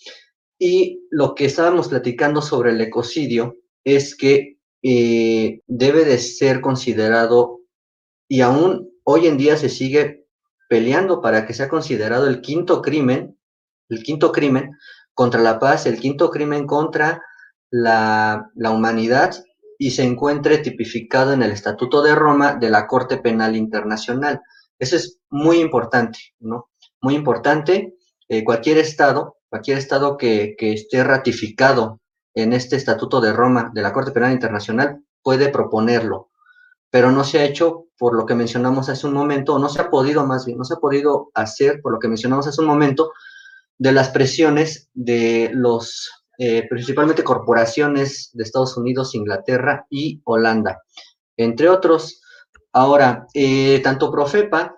Y 0.58 1.06
lo 1.10 1.34
que 1.34 1.46
estábamos 1.46 1.88
platicando 1.88 2.42
sobre 2.42 2.70
el 2.70 2.80
ecocidio 2.80 3.56
es 3.84 4.14
que 4.14 4.58
eh, 4.82 5.60
debe 5.66 6.04
de 6.04 6.18
ser 6.18 6.60
considerado 6.60 7.60
y 8.28 8.42
aún 8.42 8.90
hoy 9.04 9.26
en 9.26 9.36
día 9.36 9.56
se 9.56 9.68
sigue 9.68 10.26
peleando 10.68 11.20
para 11.20 11.46
que 11.46 11.54
sea 11.54 11.68
considerado 11.68 12.28
el 12.28 12.40
quinto 12.42 12.82
crimen, 12.82 13.38
el 13.88 14.02
quinto 14.02 14.32
crimen 14.32 14.76
contra 15.14 15.40
la 15.40 15.58
paz, 15.58 15.86
el 15.86 15.98
quinto 15.98 16.30
crimen 16.30 16.66
contra 16.66 17.22
la, 17.70 18.50
la 18.54 18.70
humanidad 18.70 19.34
y 19.82 19.92
se 19.92 20.02
encuentre 20.02 20.58
tipificado 20.58 21.32
en 21.32 21.42
el 21.42 21.52
Estatuto 21.52 22.02
de 22.02 22.14
Roma 22.14 22.54
de 22.54 22.68
la 22.68 22.86
Corte 22.86 23.16
Penal 23.16 23.56
Internacional. 23.56 24.42
Eso 24.78 24.96
es 24.96 25.20
muy 25.30 25.56
importante, 25.58 26.18
¿no? 26.38 26.68
Muy 27.00 27.14
importante. 27.14 27.94
Eh, 28.28 28.44
cualquier 28.44 28.76
Estado, 28.76 29.38
cualquier 29.48 29.78
Estado 29.78 30.18
que, 30.18 30.54
que 30.58 30.74
esté 30.74 31.02
ratificado 31.02 31.98
en 32.34 32.52
este 32.52 32.76
Estatuto 32.76 33.22
de 33.22 33.32
Roma 33.32 33.70
de 33.72 33.80
la 33.80 33.94
Corte 33.94 34.10
Penal 34.10 34.32
Internacional 34.32 35.02
puede 35.22 35.48
proponerlo, 35.48 36.28
pero 36.90 37.10
no 37.10 37.24
se 37.24 37.38
ha 37.38 37.44
hecho 37.44 37.86
por 37.96 38.14
lo 38.14 38.26
que 38.26 38.34
mencionamos 38.34 38.90
hace 38.90 39.06
un 39.06 39.14
momento, 39.14 39.54
o 39.54 39.58
no 39.58 39.70
se 39.70 39.80
ha 39.80 39.88
podido 39.88 40.26
más 40.26 40.44
bien, 40.44 40.58
no 40.58 40.64
se 40.64 40.74
ha 40.74 40.76
podido 40.78 41.30
hacer 41.32 41.80
por 41.80 41.92
lo 41.92 41.98
que 41.98 42.08
mencionamos 42.08 42.46
hace 42.46 42.60
un 42.60 42.66
momento 42.66 43.12
de 43.78 43.92
las 43.92 44.10
presiones 44.10 44.90
de 44.92 45.50
los 45.54 46.19
eh, 46.42 46.66
principalmente 46.70 47.22
corporaciones 47.22 48.30
de 48.32 48.44
Estados 48.44 48.74
Unidos, 48.78 49.14
Inglaterra 49.14 49.86
y 49.90 50.22
Holanda, 50.24 50.80
entre 51.36 51.68
otros. 51.68 52.22
Ahora, 52.72 53.26
eh, 53.34 53.78
tanto 53.84 54.10
Profepa 54.10 54.74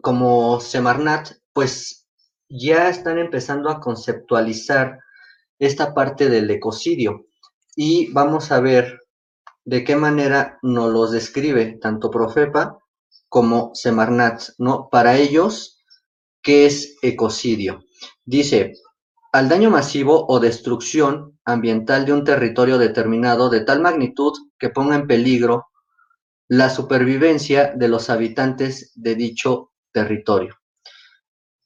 como 0.00 0.60
Semarnat, 0.60 1.32
pues 1.52 2.06
ya 2.48 2.88
están 2.90 3.18
empezando 3.18 3.70
a 3.70 3.80
conceptualizar 3.80 5.00
esta 5.58 5.94
parte 5.94 6.28
del 6.28 6.48
ecocidio 6.48 7.26
y 7.74 8.12
vamos 8.12 8.52
a 8.52 8.60
ver 8.60 9.00
de 9.64 9.82
qué 9.82 9.96
manera 9.96 10.60
nos 10.62 10.92
los 10.92 11.10
describe 11.10 11.76
tanto 11.82 12.08
Profepa 12.08 12.78
como 13.28 13.72
Semarnat, 13.74 14.42
¿no? 14.58 14.88
Para 14.92 15.16
ellos, 15.16 15.82
¿qué 16.40 16.66
es 16.66 16.98
ecocidio? 17.02 17.82
Dice, 18.24 18.74
al 19.34 19.48
daño 19.48 19.68
masivo 19.68 20.26
o 20.28 20.38
destrucción 20.38 21.36
ambiental 21.44 22.06
de 22.06 22.12
un 22.12 22.22
territorio 22.22 22.78
determinado 22.78 23.50
de 23.50 23.62
tal 23.62 23.80
magnitud 23.80 24.32
que 24.60 24.68
ponga 24.68 24.94
en 24.94 25.08
peligro 25.08 25.66
la 26.46 26.70
supervivencia 26.70 27.72
de 27.74 27.88
los 27.88 28.10
habitantes 28.10 28.92
de 28.94 29.16
dicho 29.16 29.72
territorio. 29.90 30.54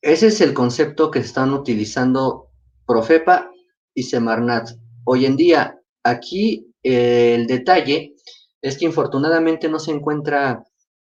Ese 0.01 0.29
es 0.29 0.41
el 0.41 0.55
concepto 0.55 1.11
que 1.11 1.19
están 1.19 1.53
utilizando 1.53 2.49
Profepa 2.87 3.51
y 3.93 4.05
Semarnat. 4.05 4.71
Hoy 5.05 5.27
en 5.27 5.37
día, 5.37 5.79
aquí 6.03 6.73
eh, 6.83 7.35
el 7.35 7.47
detalle 7.47 8.15
es 8.63 8.79
que 8.79 8.87
infortunadamente 8.87 9.69
no 9.69 9.79
se 9.79 9.91
encuentra 9.91 10.65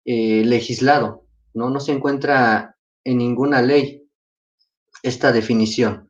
eh, 0.04 0.42
legislado, 0.44 1.24
¿no? 1.54 1.70
no 1.70 1.78
se 1.78 1.92
encuentra 1.92 2.76
en 3.04 3.18
ninguna 3.18 3.62
ley 3.62 4.08
esta 5.04 5.30
definición 5.30 6.07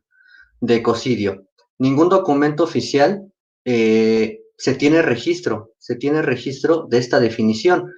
de 0.61 0.75
ecocidio. 0.75 1.45
Ningún 1.77 2.09
documento 2.09 2.63
oficial 2.63 3.31
eh, 3.65 4.41
se 4.57 4.75
tiene 4.75 5.01
registro, 5.01 5.73
se 5.77 5.95
tiene 5.95 6.21
registro 6.21 6.85
de 6.89 6.97
esta 6.97 7.19
definición. 7.19 7.93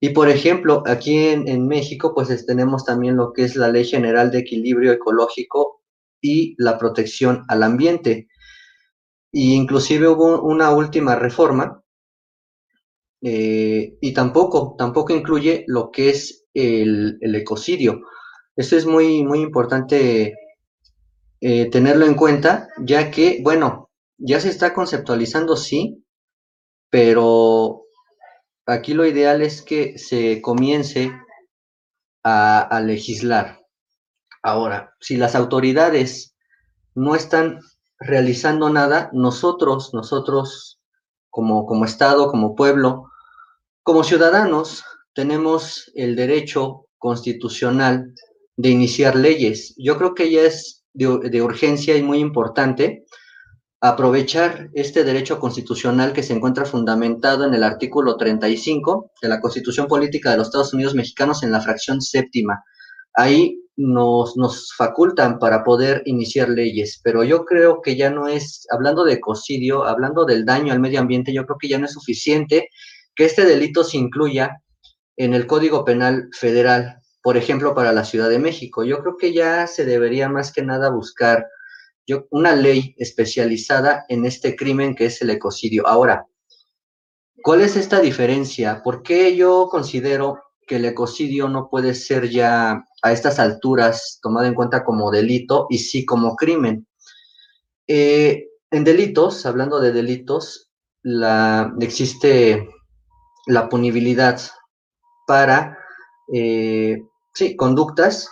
Y 0.00 0.10
por 0.10 0.28
ejemplo, 0.28 0.82
aquí 0.86 1.16
en, 1.16 1.66
México, 1.66 2.14
pues 2.14 2.46
tenemos 2.46 2.84
también 2.84 3.16
lo 3.16 3.32
que 3.32 3.44
es 3.44 3.56
la 3.56 3.68
Ley 3.68 3.84
General 3.84 4.30
de 4.30 4.38
Equilibrio 4.38 4.92
Ecológico 4.92 5.82
y 6.22 6.54
la 6.56 6.78
protección 6.78 7.44
al 7.48 7.62
ambiente. 7.62 8.28
Y 9.32 9.54
inclusive 9.54 10.08
hubo 10.08 10.42
una 10.42 10.70
última 10.70 11.16
reforma 11.16 11.82
eh, 13.20 13.98
y 14.00 14.12
tampoco, 14.14 14.76
tampoco 14.78 15.12
incluye 15.12 15.64
lo 15.66 15.90
que 15.90 16.10
es 16.10 16.46
el, 16.54 17.18
el 17.20 17.34
ecocidio. 17.34 18.00
Esto 18.56 18.76
es 18.76 18.86
muy, 18.86 19.24
muy 19.24 19.40
importante 19.40 20.34
eh, 21.40 21.70
tenerlo 21.70 22.06
en 22.06 22.14
cuenta, 22.14 22.68
ya 22.78 23.10
que, 23.10 23.40
bueno, 23.42 23.90
ya 24.16 24.40
se 24.40 24.48
está 24.48 24.74
conceptualizando, 24.74 25.56
sí, 25.56 26.04
pero 26.90 27.84
aquí 28.66 28.92
lo 28.94 29.06
ideal 29.06 29.42
es 29.42 29.62
que 29.62 29.98
se 29.98 30.42
comience 30.42 31.12
a, 32.24 32.80
legislar. 32.84 33.64
Ahora, 34.42 34.94
si 35.00 35.16
las 35.16 35.34
autoridades 35.34 36.34
no 36.94 37.14
están 37.14 37.60
realizando 37.98 38.68
nada, 38.68 39.08
nosotros, 39.12 39.94
nosotros 39.94 40.78
como, 41.30 41.64
como 41.64 41.84
Estado, 41.84 42.30
como 42.30 42.54
pueblo, 42.54 43.10
como 43.82 44.04
ciudadanos, 44.04 44.84
tenemos 45.14 45.90
el 45.94 46.16
derecho 46.16 46.86
constitucional 46.98 48.12
de 48.56 48.68
iniciar 48.68 49.16
leyes. 49.16 49.74
Yo 49.78 49.96
creo 49.96 50.14
que 50.14 50.30
ya 50.30 50.42
es 50.42 50.77
de, 50.98 51.42
urgencia 51.42 51.96
y 51.96 52.02
muy 52.02 52.18
importante 52.18 53.04
aprovechar 53.80 54.70
este 54.74 55.04
derecho 55.04 55.38
constitucional 55.38 56.12
que 56.12 56.24
se 56.24 56.32
encuentra 56.32 56.64
fundamentado 56.64 57.44
en 57.44 57.54
el 57.54 57.62
artículo 57.62 58.16
35 58.16 59.12
de 59.22 59.28
la 59.28 59.40
Constitución 59.40 59.86
Política 59.86 60.32
de 60.32 60.38
los 60.38 60.48
Estados 60.48 60.74
Unidos 60.74 60.96
Mexicanos 60.96 61.44
en 61.44 61.52
la 61.52 61.60
fracción 61.60 62.00
séptima. 62.00 62.64
Ahí 63.14 63.60
nos, 63.76 64.36
nos 64.36 64.74
facultan 64.76 65.38
para 65.38 65.62
poder 65.62 66.02
iniciar 66.06 66.48
leyes, 66.48 67.00
pero 67.04 67.22
yo 67.22 67.44
creo 67.44 67.80
que 67.80 67.94
ya 67.94 68.10
no 68.10 68.26
es, 68.26 68.66
hablando 68.72 69.04
de 69.04 69.14
ecocidio, 69.14 69.84
hablando 69.84 70.24
del 70.24 70.44
daño 70.44 70.72
al 70.72 70.80
medio 70.80 70.98
ambiente, 70.98 71.32
yo 71.32 71.46
creo 71.46 71.58
que 71.58 71.68
ya 71.68 71.78
no 71.78 71.86
es 71.86 71.92
suficiente 71.92 72.70
que 73.14 73.26
este 73.26 73.44
delito 73.44 73.84
se 73.84 73.98
incluya 73.98 74.60
en 75.16 75.34
el 75.34 75.46
Código 75.46 75.84
Penal 75.84 76.28
Federal 76.32 76.98
por 77.28 77.36
ejemplo, 77.36 77.74
para 77.74 77.92
la 77.92 78.06
Ciudad 78.06 78.30
de 78.30 78.38
México. 78.38 78.84
Yo 78.84 79.00
creo 79.00 79.18
que 79.18 79.34
ya 79.34 79.66
se 79.66 79.84
debería 79.84 80.30
más 80.30 80.50
que 80.50 80.62
nada 80.62 80.88
buscar 80.88 81.46
yo, 82.06 82.24
una 82.30 82.56
ley 82.56 82.94
especializada 82.96 84.06
en 84.08 84.24
este 84.24 84.56
crimen 84.56 84.94
que 84.94 85.04
es 85.04 85.20
el 85.20 85.28
ecocidio. 85.28 85.86
Ahora, 85.86 86.26
¿cuál 87.42 87.60
es 87.60 87.76
esta 87.76 88.00
diferencia? 88.00 88.82
¿Por 88.82 89.02
qué 89.02 89.36
yo 89.36 89.68
considero 89.70 90.38
que 90.66 90.76
el 90.76 90.86
ecocidio 90.86 91.50
no 91.50 91.68
puede 91.68 91.92
ser 91.92 92.30
ya 92.30 92.82
a 93.02 93.12
estas 93.12 93.38
alturas 93.38 94.20
tomado 94.22 94.46
en 94.46 94.54
cuenta 94.54 94.82
como 94.82 95.10
delito 95.10 95.66
y 95.68 95.80
sí 95.80 96.06
como 96.06 96.34
crimen? 96.34 96.86
Eh, 97.86 98.46
en 98.70 98.84
delitos, 98.84 99.44
hablando 99.44 99.80
de 99.80 99.92
delitos, 99.92 100.70
la, 101.02 101.74
existe 101.78 102.70
la 103.46 103.68
punibilidad 103.68 104.40
para 105.26 105.76
eh, 106.32 107.02
sí, 107.38 107.56
conductas 107.56 108.28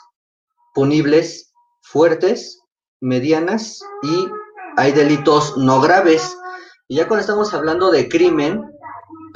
punibles 0.75 1.53
fuertes, 1.81 2.61
medianas 3.01 3.81
y 4.03 4.27
hay 4.77 4.93
delitos 4.93 5.57
no 5.57 5.81
graves. 5.81 6.37
Y 6.89 6.97
ya 6.97 7.07
cuando 7.07 7.21
estamos 7.21 7.55
hablando 7.55 7.91
de 7.91 8.09
crimen, 8.09 8.63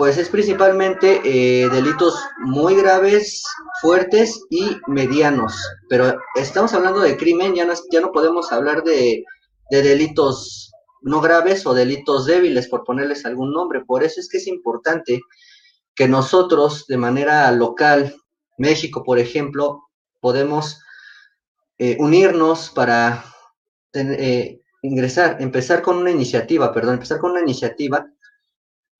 Pues 0.00 0.16
es 0.16 0.30
principalmente 0.30 1.20
eh, 1.24 1.68
delitos 1.68 2.18
muy 2.38 2.74
graves, 2.74 3.44
fuertes 3.82 4.40
y 4.48 4.78
medianos. 4.86 5.52
Pero 5.90 6.18
estamos 6.36 6.72
hablando 6.72 7.00
de 7.00 7.18
crimen, 7.18 7.54
ya 7.54 7.66
no, 7.66 7.74
ya 7.92 8.00
no 8.00 8.10
podemos 8.10 8.50
hablar 8.50 8.82
de, 8.82 9.22
de 9.70 9.82
delitos 9.82 10.72
no 11.02 11.20
graves 11.20 11.66
o 11.66 11.74
delitos 11.74 12.24
débiles, 12.24 12.66
por 12.68 12.84
ponerles 12.84 13.26
algún 13.26 13.52
nombre. 13.52 13.84
Por 13.84 14.02
eso 14.02 14.20
es 14.20 14.28
que 14.30 14.38
es 14.38 14.46
importante 14.46 15.20
que 15.94 16.08
nosotros, 16.08 16.86
de 16.86 16.96
manera 16.96 17.52
local, 17.52 18.14
México, 18.60 19.02
por 19.02 19.18
ejemplo, 19.18 19.88
podemos 20.20 20.82
eh, 21.78 21.96
unirnos 21.98 22.70
para 22.70 23.24
eh, 23.94 24.60
ingresar, 24.82 25.38
empezar 25.40 25.80
con 25.80 25.96
una 25.96 26.10
iniciativa, 26.10 26.72
perdón, 26.72 26.94
empezar 26.94 27.18
con 27.18 27.30
una 27.32 27.40
iniciativa 27.40 28.06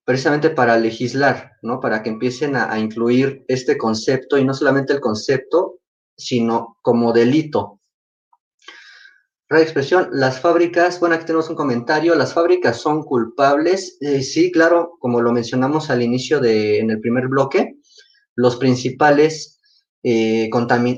precisamente 0.03 0.49
para 0.49 0.79
legislar, 0.79 1.53
¿no? 1.61 1.79
Para 1.79 2.03
que 2.03 2.09
empiecen 2.09 2.57
a, 2.57 2.79
incluir 2.79 3.45
este 3.49 3.77
concepto 3.77 4.39
y 4.39 4.45
no 4.45 4.55
solamente 4.55 4.95
el 4.95 5.01
concepto, 5.01 5.81
sino 6.17 6.79
como 6.81 7.13
delito. 7.13 7.81
Radio 9.47 9.65
expresión, 9.65 10.09
las 10.13 10.41
fábricas, 10.41 11.01
bueno, 11.01 11.17
aquí 11.17 11.27
tenemos 11.27 11.51
un 11.51 11.57
comentario, 11.57 12.15
las 12.15 12.33
fábricas 12.33 12.81
son 12.81 13.03
culpables. 13.03 13.99
Eh, 14.01 14.23
sí, 14.23 14.51
claro, 14.51 14.97
como 15.01 15.21
lo 15.21 15.33
mencionamos 15.33 15.91
al 15.91 16.03
inicio 16.03 16.41
de, 16.41 16.79
en 16.79 16.91
el 16.91 17.01
primer 17.01 17.29
bloque, 17.29 17.80
los 18.41 18.57
principales, 18.57 19.61
eh, 20.03 20.49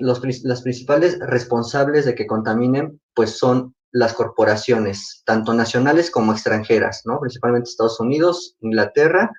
los, 0.00 0.22
las 0.44 0.62
principales 0.62 1.18
responsables 1.18 2.04
de 2.04 2.14
que 2.14 2.26
contaminen, 2.26 3.00
pues 3.14 3.36
son 3.36 3.74
las 3.90 4.14
corporaciones, 4.14 5.22
tanto 5.26 5.52
nacionales 5.52 6.10
como 6.10 6.32
extranjeras, 6.32 7.02
¿no? 7.04 7.18
Principalmente 7.20 7.68
Estados 7.68 7.98
Unidos, 7.98 8.56
Inglaterra 8.60 9.32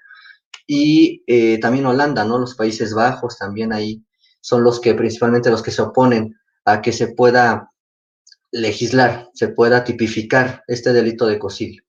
y 0.68 1.24
eh, 1.28 1.60
también 1.60 1.86
Holanda, 1.86 2.26
¿no? 2.26 2.38
Los 2.40 2.56
Países 2.56 2.94
Bajos 2.94 3.38
también 3.38 3.72
ahí 3.72 4.04
son 4.42 4.64
los 4.64 4.82
que, 4.82 4.94
principalmente 4.94 5.50
los 5.50 5.64
que 5.64 5.72
se 5.72 5.82
oponen 5.82 6.36
a 6.66 6.82
que 6.82 6.92
se 6.92 7.08
pueda 7.08 7.72
legislar, 8.52 9.30
se 9.34 9.48
pueda 9.48 9.86
tipificar 9.86 10.64
este 10.68 10.92
delito 10.92 11.26
de 11.26 11.36
ecocidio, 11.36 11.84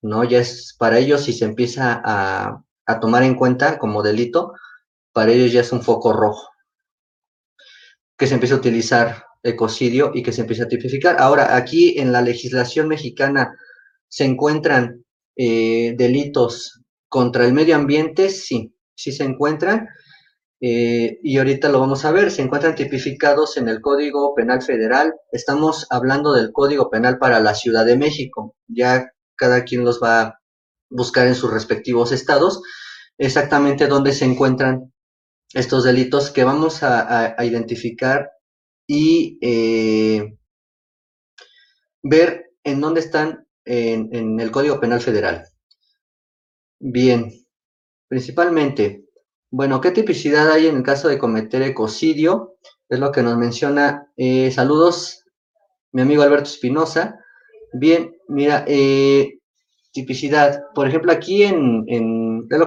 ¿no? 0.00 0.24
Ya 0.24 0.38
es 0.38 0.74
para 0.78 0.98
ellos 0.98 1.24
si 1.24 1.34
se 1.34 1.44
empieza 1.44 2.00
a, 2.02 2.64
a 2.86 3.00
tomar 3.00 3.22
en 3.22 3.34
cuenta 3.34 3.78
como 3.78 4.02
delito, 4.02 4.54
para 5.18 5.32
ellos 5.32 5.50
ya 5.50 5.62
es 5.62 5.72
un 5.72 5.82
foco 5.82 6.12
rojo, 6.12 6.48
que 8.16 8.28
se 8.28 8.34
empieza 8.34 8.54
a 8.54 8.58
utilizar 8.58 9.24
ecocidio 9.42 10.12
y 10.14 10.22
que 10.22 10.30
se 10.30 10.42
empiece 10.42 10.62
a 10.62 10.68
tipificar. 10.68 11.16
Ahora, 11.18 11.56
aquí 11.56 11.98
en 11.98 12.12
la 12.12 12.22
legislación 12.22 12.86
mexicana 12.86 13.58
se 14.06 14.24
encuentran 14.24 15.04
eh, 15.34 15.96
delitos 15.98 16.84
contra 17.08 17.44
el 17.44 17.52
medio 17.52 17.74
ambiente, 17.74 18.30
sí, 18.30 18.76
sí 18.94 19.10
se 19.10 19.24
encuentran. 19.24 19.88
Eh, 20.60 21.18
y 21.24 21.38
ahorita 21.38 21.68
lo 21.68 21.80
vamos 21.80 22.04
a 22.04 22.12
ver, 22.12 22.30
se 22.30 22.42
encuentran 22.42 22.76
tipificados 22.76 23.56
en 23.56 23.66
el 23.66 23.80
Código 23.80 24.36
Penal 24.36 24.62
Federal. 24.62 25.14
Estamos 25.32 25.88
hablando 25.90 26.32
del 26.32 26.52
Código 26.52 26.90
Penal 26.90 27.18
para 27.18 27.40
la 27.40 27.56
Ciudad 27.56 27.84
de 27.84 27.96
México. 27.96 28.54
Ya 28.68 29.10
cada 29.34 29.64
quien 29.64 29.84
los 29.84 30.00
va 30.00 30.20
a 30.20 30.38
buscar 30.90 31.26
en 31.26 31.34
sus 31.34 31.52
respectivos 31.52 32.12
estados, 32.12 32.62
exactamente 33.18 33.88
dónde 33.88 34.12
se 34.12 34.24
encuentran 34.26 34.92
estos 35.54 35.84
delitos 35.84 36.30
que 36.30 36.44
vamos 36.44 36.82
a 36.82 37.36
identificar 37.44 38.30
y 38.88 39.38
eh, 39.42 40.38
ver 42.02 42.50
en 42.64 42.80
dónde 42.80 43.00
están 43.00 43.46
en, 43.64 44.40
el 44.40 44.50
Código 44.50 44.80
Penal 44.80 45.00
Federal. 45.00 45.44
Bien, 46.80 47.30
principalmente, 48.08 49.04
bueno, 49.50 49.80
¿qué 49.80 49.90
tipicidad 49.90 50.50
hay 50.50 50.66
en 50.66 50.78
el 50.78 50.82
caso 50.82 51.08
de 51.08 51.18
cometer 51.18 51.62
ecocidio? 51.62 52.56
Es 52.88 52.98
lo 52.98 53.12
que 53.12 53.22
nos 53.22 53.36
menciona. 53.36 54.10
Eh, 54.16 54.50
saludos, 54.50 55.24
mi 55.92 56.02
amigo 56.02 56.22
Alberto 56.22 56.48
Espinosa. 56.48 57.20
Bien, 57.74 58.16
mira, 58.28 58.64
eh, 58.66 59.40
tipicidad. 59.92 60.64
Por 60.74 60.88
ejemplo, 60.88 61.12
aquí 61.12 61.42
en, 61.42 61.84
en 61.88 62.48
es, 62.50 62.58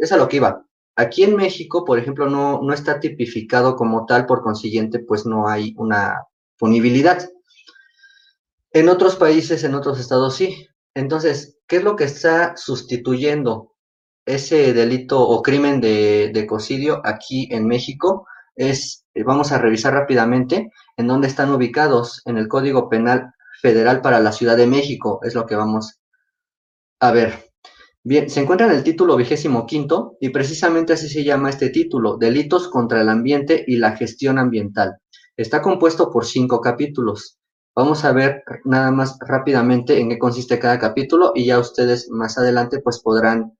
es 0.00 0.12
a 0.12 0.18
lo 0.18 0.28
que 0.28 0.36
iba. 0.36 0.66
Aquí 1.00 1.22
en 1.22 1.34
México, 1.34 1.82
por 1.86 1.98
ejemplo, 1.98 2.28
no, 2.28 2.60
no 2.60 2.74
está 2.74 3.00
tipificado 3.00 3.74
como 3.74 4.04
tal, 4.04 4.26
por 4.26 4.42
consiguiente, 4.42 4.98
pues 4.98 5.24
no 5.24 5.48
hay 5.48 5.74
una 5.78 6.26
punibilidad. 6.58 7.26
En 8.70 8.90
otros 8.90 9.16
países, 9.16 9.64
en 9.64 9.74
otros 9.74 9.98
estados, 9.98 10.36
sí. 10.36 10.68
Entonces, 10.94 11.58
¿qué 11.66 11.76
es 11.76 11.84
lo 11.84 11.96
que 11.96 12.04
está 12.04 12.54
sustituyendo 12.54 13.72
ese 14.26 14.74
delito 14.74 15.26
o 15.26 15.40
crimen 15.40 15.80
de, 15.80 16.32
de 16.34 16.40
ecocidio 16.40 17.00
aquí 17.02 17.48
en 17.50 17.66
México? 17.66 18.26
Es, 18.54 19.06
vamos 19.24 19.52
a 19.52 19.58
revisar 19.58 19.94
rápidamente 19.94 20.70
en 20.98 21.06
dónde 21.06 21.28
están 21.28 21.50
ubicados 21.50 22.20
en 22.26 22.36
el 22.36 22.46
Código 22.46 22.90
Penal 22.90 23.32
Federal 23.62 24.02
para 24.02 24.20
la 24.20 24.32
Ciudad 24.32 24.58
de 24.58 24.66
México, 24.66 25.20
es 25.22 25.34
lo 25.34 25.46
que 25.46 25.56
vamos 25.56 25.98
a 27.00 27.10
ver. 27.10 27.49
Bien, 28.02 28.30
se 28.30 28.40
encuentra 28.40 28.66
en 28.66 28.72
el 28.72 28.82
título 28.82 29.14
vigésimo 29.14 29.66
quinto 29.66 30.16
y 30.20 30.30
precisamente 30.30 30.94
así 30.94 31.08
se 31.08 31.22
llama 31.22 31.50
este 31.50 31.68
título, 31.68 32.16
Delitos 32.16 32.68
contra 32.68 33.02
el 33.02 33.10
Ambiente 33.10 33.62
y 33.66 33.76
la 33.76 33.94
Gestión 33.94 34.38
Ambiental. 34.38 34.96
Está 35.36 35.60
compuesto 35.60 36.10
por 36.10 36.24
cinco 36.24 36.62
capítulos. 36.62 37.38
Vamos 37.76 38.04
a 38.06 38.12
ver 38.12 38.42
nada 38.64 38.90
más 38.90 39.18
rápidamente 39.20 40.00
en 40.00 40.08
qué 40.08 40.18
consiste 40.18 40.58
cada 40.58 40.78
capítulo 40.78 41.32
y 41.34 41.44
ya 41.44 41.58
ustedes 41.58 42.08
más 42.10 42.38
adelante 42.38 42.80
pues 42.80 43.00
podrán 43.00 43.52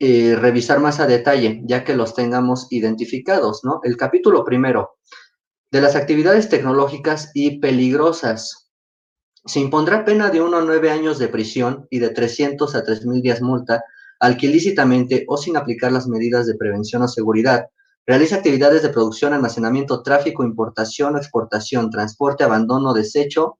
eh, 0.00 0.34
revisar 0.36 0.80
más 0.80 0.98
a 0.98 1.06
detalle 1.06 1.60
ya 1.64 1.84
que 1.84 1.94
los 1.94 2.14
tengamos 2.14 2.68
identificados, 2.70 3.64
¿no? 3.64 3.80
El 3.82 3.98
capítulo 3.98 4.44
primero, 4.44 4.96
de 5.70 5.82
las 5.82 5.94
actividades 5.94 6.48
tecnológicas 6.48 7.32
y 7.34 7.60
peligrosas. 7.60 8.67
Se 9.48 9.60
impondrá 9.60 10.04
pena 10.04 10.28
de 10.28 10.42
1 10.42 10.58
a 10.58 10.60
9 10.60 10.90
años 10.90 11.18
de 11.18 11.28
prisión 11.28 11.86
y 11.88 12.00
de 12.00 12.10
300 12.10 12.74
a 12.74 12.84
3.000 12.84 13.22
días 13.22 13.40
multa 13.40 13.82
al 14.20 14.36
que 14.36 14.46
ilícitamente 14.46 15.24
o 15.26 15.38
sin 15.38 15.56
aplicar 15.56 15.90
las 15.90 16.06
medidas 16.06 16.46
de 16.46 16.54
prevención 16.54 17.00
o 17.00 17.08
seguridad 17.08 17.68
realice 18.06 18.34
actividades 18.34 18.82
de 18.82 18.90
producción, 18.90 19.32
almacenamiento, 19.32 20.02
tráfico, 20.02 20.44
importación, 20.44 21.16
exportación, 21.16 21.88
transporte, 21.88 22.44
abandono, 22.44 22.92
desecho, 22.92 23.56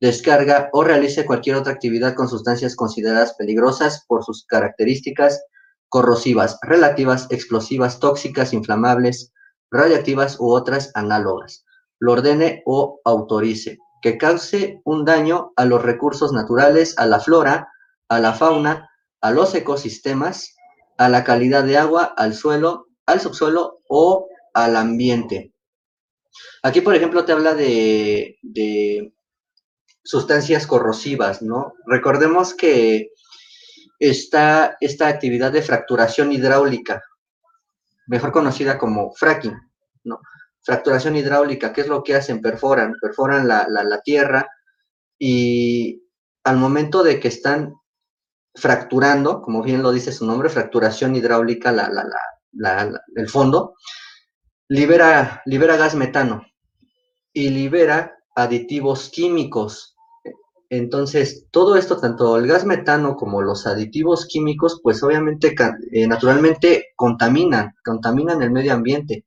descarga 0.00 0.70
o 0.72 0.82
realice 0.82 1.24
cualquier 1.24 1.54
otra 1.54 1.74
actividad 1.74 2.16
con 2.16 2.28
sustancias 2.28 2.74
consideradas 2.74 3.34
peligrosas 3.34 4.04
por 4.08 4.24
sus 4.24 4.44
características 4.44 5.40
corrosivas, 5.88 6.58
relativas, 6.62 7.28
explosivas, 7.30 8.00
tóxicas, 8.00 8.52
inflamables, 8.52 9.32
radiactivas 9.70 10.40
u 10.40 10.50
otras 10.50 10.90
análogas. 10.94 11.64
Lo 12.00 12.14
ordene 12.14 12.64
o 12.66 13.00
autorice 13.04 13.78
que 14.02 14.18
cause 14.18 14.80
un 14.84 15.04
daño 15.04 15.52
a 15.56 15.64
los 15.64 15.82
recursos 15.82 16.32
naturales, 16.32 16.98
a 16.98 17.06
la 17.06 17.20
flora, 17.20 17.72
a 18.08 18.20
la 18.20 18.32
fauna, 18.32 18.90
a 19.20 19.30
los 19.30 19.54
ecosistemas, 19.54 20.56
a 20.96 21.08
la 21.08 21.24
calidad 21.24 21.64
de 21.64 21.78
agua, 21.78 22.04
al 22.04 22.34
suelo, 22.34 22.88
al 23.06 23.20
subsuelo 23.20 23.80
o 23.88 24.28
al 24.54 24.76
ambiente. 24.76 25.52
Aquí, 26.62 26.80
por 26.80 26.94
ejemplo, 26.94 27.24
te 27.24 27.32
habla 27.32 27.54
de, 27.54 28.38
sustancias 30.02 30.66
corrosivas, 30.66 31.42
¿no? 31.42 31.74
Recordemos 31.86 32.54
que 32.54 33.10
está 33.98 34.76
esta 34.80 35.08
actividad 35.08 35.52
de 35.52 35.62
fracturación 35.62 36.32
hidráulica, 36.32 37.02
mejor 38.06 38.32
conocida 38.32 38.78
como 38.78 39.12
fracking, 39.12 39.58
¿no? 40.04 40.20
Fracturación 40.62 41.16
hidráulica, 41.16 41.72
¿qué 41.72 41.82
es 41.82 41.88
lo 41.88 42.02
que 42.02 42.14
hacen? 42.14 42.40
Perforan, 42.40 42.94
perforan 43.00 43.48
la, 43.48 44.00
tierra 44.04 44.48
y 45.18 46.02
al 46.44 46.56
momento 46.56 47.02
de 47.02 47.20
que 47.20 47.28
están 47.28 47.74
fracturando, 48.54 49.42
como 49.42 49.62
bien 49.62 49.82
lo 49.82 49.92
dice 49.92 50.12
su 50.12 50.26
nombre, 50.26 50.48
fracturación 50.48 51.16
hidráulica, 51.16 51.72
la, 51.72 51.90
la, 52.52 53.02
el 53.14 53.28
fondo, 53.28 53.74
libera, 54.68 55.42
libera 55.46 55.76
gas 55.76 55.94
metano 55.94 56.44
y 57.32 57.50
libera 57.50 58.16
aditivos 58.34 59.10
químicos. 59.10 59.96
Entonces, 60.70 61.46
todo 61.50 61.76
esto, 61.76 61.98
tanto 61.98 62.36
el 62.36 62.46
gas 62.46 62.66
metano 62.66 63.16
como 63.16 63.40
los 63.40 63.66
aditivos 63.66 64.26
químicos, 64.26 64.80
pues 64.82 65.02
obviamente, 65.02 65.54
eh, 65.92 66.06
naturalmente 66.06 66.88
contaminan, 66.94 67.74
contaminan 67.82 68.42
el 68.42 68.50
medio 68.50 68.74
ambiente 68.74 69.24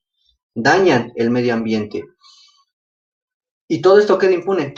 dañan 0.53 1.11
el 1.15 1.29
medio 1.29 1.53
ambiente. 1.53 2.03
Y 3.67 3.81
todo 3.81 3.99
esto 3.99 4.17
queda 4.17 4.31
impune. 4.31 4.73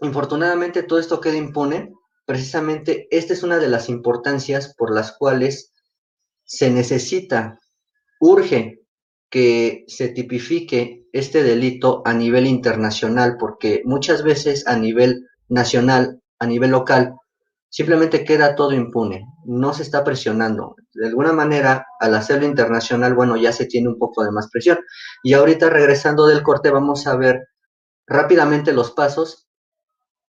Infortunadamente, 0.00 0.82
todo 0.82 0.98
esto 0.98 1.20
queda 1.20 1.36
impune. 1.36 1.92
Precisamente, 2.26 3.08
esta 3.10 3.32
es 3.32 3.42
una 3.42 3.58
de 3.58 3.68
las 3.68 3.88
importancias 3.88 4.74
por 4.76 4.94
las 4.94 5.12
cuales 5.12 5.72
se 6.44 6.70
necesita, 6.70 7.58
urge 8.20 8.80
que 9.30 9.84
se 9.86 10.08
tipifique 10.08 11.06
este 11.12 11.42
delito 11.42 12.02
a 12.04 12.12
nivel 12.12 12.46
internacional, 12.46 13.36
porque 13.38 13.82
muchas 13.84 14.22
veces 14.22 14.66
a 14.66 14.76
nivel 14.76 15.28
nacional, 15.48 16.20
a 16.38 16.46
nivel 16.46 16.72
local, 16.72 17.14
simplemente 17.68 18.24
queda 18.24 18.54
todo 18.54 18.72
impune, 18.72 19.24
no 19.44 19.72
se 19.72 19.82
está 19.82 20.04
presionando. 20.04 20.76
De 20.92 21.08
alguna 21.08 21.32
manera, 21.32 21.86
al 21.98 22.14
hacerlo 22.14 22.46
internacional, 22.46 23.14
bueno, 23.14 23.36
ya 23.36 23.52
se 23.52 23.66
tiene 23.66 23.88
un 23.88 23.98
poco 23.98 24.24
de 24.24 24.30
más 24.30 24.48
presión. 24.50 24.78
Y 25.22 25.34
ahorita 25.34 25.70
regresando 25.70 26.26
del 26.26 26.42
corte, 26.42 26.70
vamos 26.70 27.06
a 27.06 27.16
ver 27.16 27.48
rápidamente 28.06 28.72
los 28.72 28.92
pasos, 28.92 29.48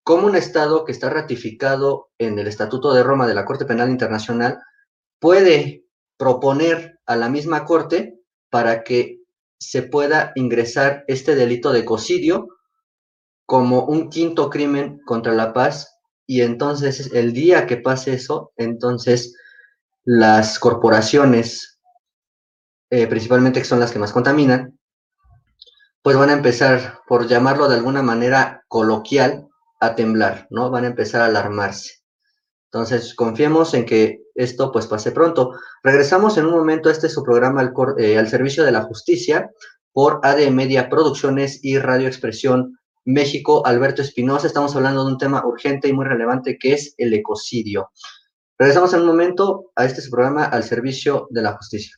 cómo 0.04 0.28
un 0.28 0.36
Estado 0.36 0.86
que 0.86 0.91
está 0.91 1.10
ratificado 1.10 2.10
en 2.17 2.39
el 2.39 2.48
Estatuto 2.48 2.93
de 2.93 3.04
Roma 3.04 3.28
de 3.28 3.36
la 3.36 3.45
Corte 3.45 3.65
Penal 3.65 3.89
Internacional 3.89 4.60
puede 5.19 5.86
proponer 6.17 7.00
a 7.06 7.15
la 7.15 7.30
misma 7.30 7.65
Corte 7.65 8.19
para 8.50 8.84
que 8.84 9.19
se 9.60 9.84
pueda 9.84 10.32
ingresar 10.36 11.04
este 11.08 11.36
delito 11.36 11.72
de 11.72 11.86
cocidio 11.86 12.48
como 13.45 13.86
un 13.86 14.10
quinto 14.10 14.50
crimen 14.50 15.00
contra 15.06 15.34
la 15.34 15.54
paz 15.54 15.99
y 16.30 16.44
entonces 16.44 17.10
el 17.12 17.34
día 17.34 17.65
que 17.65 17.78
pase 17.78 18.13
eso, 18.13 18.52
entonces 18.56 19.36
las 20.06 20.60
corporaciones, 20.60 21.80
eh, 22.92 23.08
principalmente 23.08 23.60
que 23.60 23.65
son 23.65 23.80
las 23.80 23.92
que 23.92 23.98
más 23.98 24.12
contaminan, 24.12 24.78
pues 26.04 26.15
van 26.15 26.30
a 26.30 26.34
empezar, 26.34 27.00
por 27.08 27.28
llamarlo 27.28 27.68
de 27.68 27.78
alguna 27.78 28.04
manera 28.04 28.63
coloquial, 28.68 29.48
a 29.80 29.96
temblar, 29.96 30.46
¿no? 30.52 30.70
Van 30.70 30.84
a 30.84 30.89
empezar 30.89 31.22
a 31.22 31.26
alarmarse. 31.26 31.94
Entonces, 32.72 33.15
confiemos 33.15 33.74
en 33.74 33.88
que 33.88 34.22
esto 34.36 34.72
pues 34.72 34.86
pase 34.86 35.12
pronto. 35.12 35.54
Regresamos 35.82 36.38
en 36.38 36.46
un 36.46 36.54
momento 36.54 36.89
a 36.89 36.92
este 36.92 37.10
su 37.10 37.24
programa 37.24 37.62
al, 37.62 37.74
eh, 37.98 38.20
al 38.20 38.30
servicio 38.30 38.63
de 38.63 38.72
la 38.72 38.84
justicia 38.84 39.50
por 39.94 40.20
AD 40.22 40.52
Media 40.52 40.92
Producciones 40.92 41.60
y 41.63 41.80
Radio 41.80 42.08
Expresión 42.08 42.79
México, 43.10 43.65
Alberto 43.65 44.04
Espinosa. 44.04 44.45
Estamos 44.45 44.76
hablando 44.76 45.04
de 45.04 45.12
un 45.13 45.17
tema 45.17 45.43
urgente 45.43 45.88
y 45.88 45.93
muy 45.93 46.06
relevante 46.06 46.58
que 46.60 46.74
es 46.74 46.93
el 46.98 47.12
ecocidio. 47.13 47.89
Regresamos 48.58 48.93
en 48.93 49.02
un 49.02 49.08
momento 49.08 49.72
a 49.76 49.86
este 49.86 50.08
programa 50.10 50.45
al 50.45 50.63
servicio 50.63 51.28
de 51.32 51.41
la 51.41 51.54
justicia. 51.54 51.95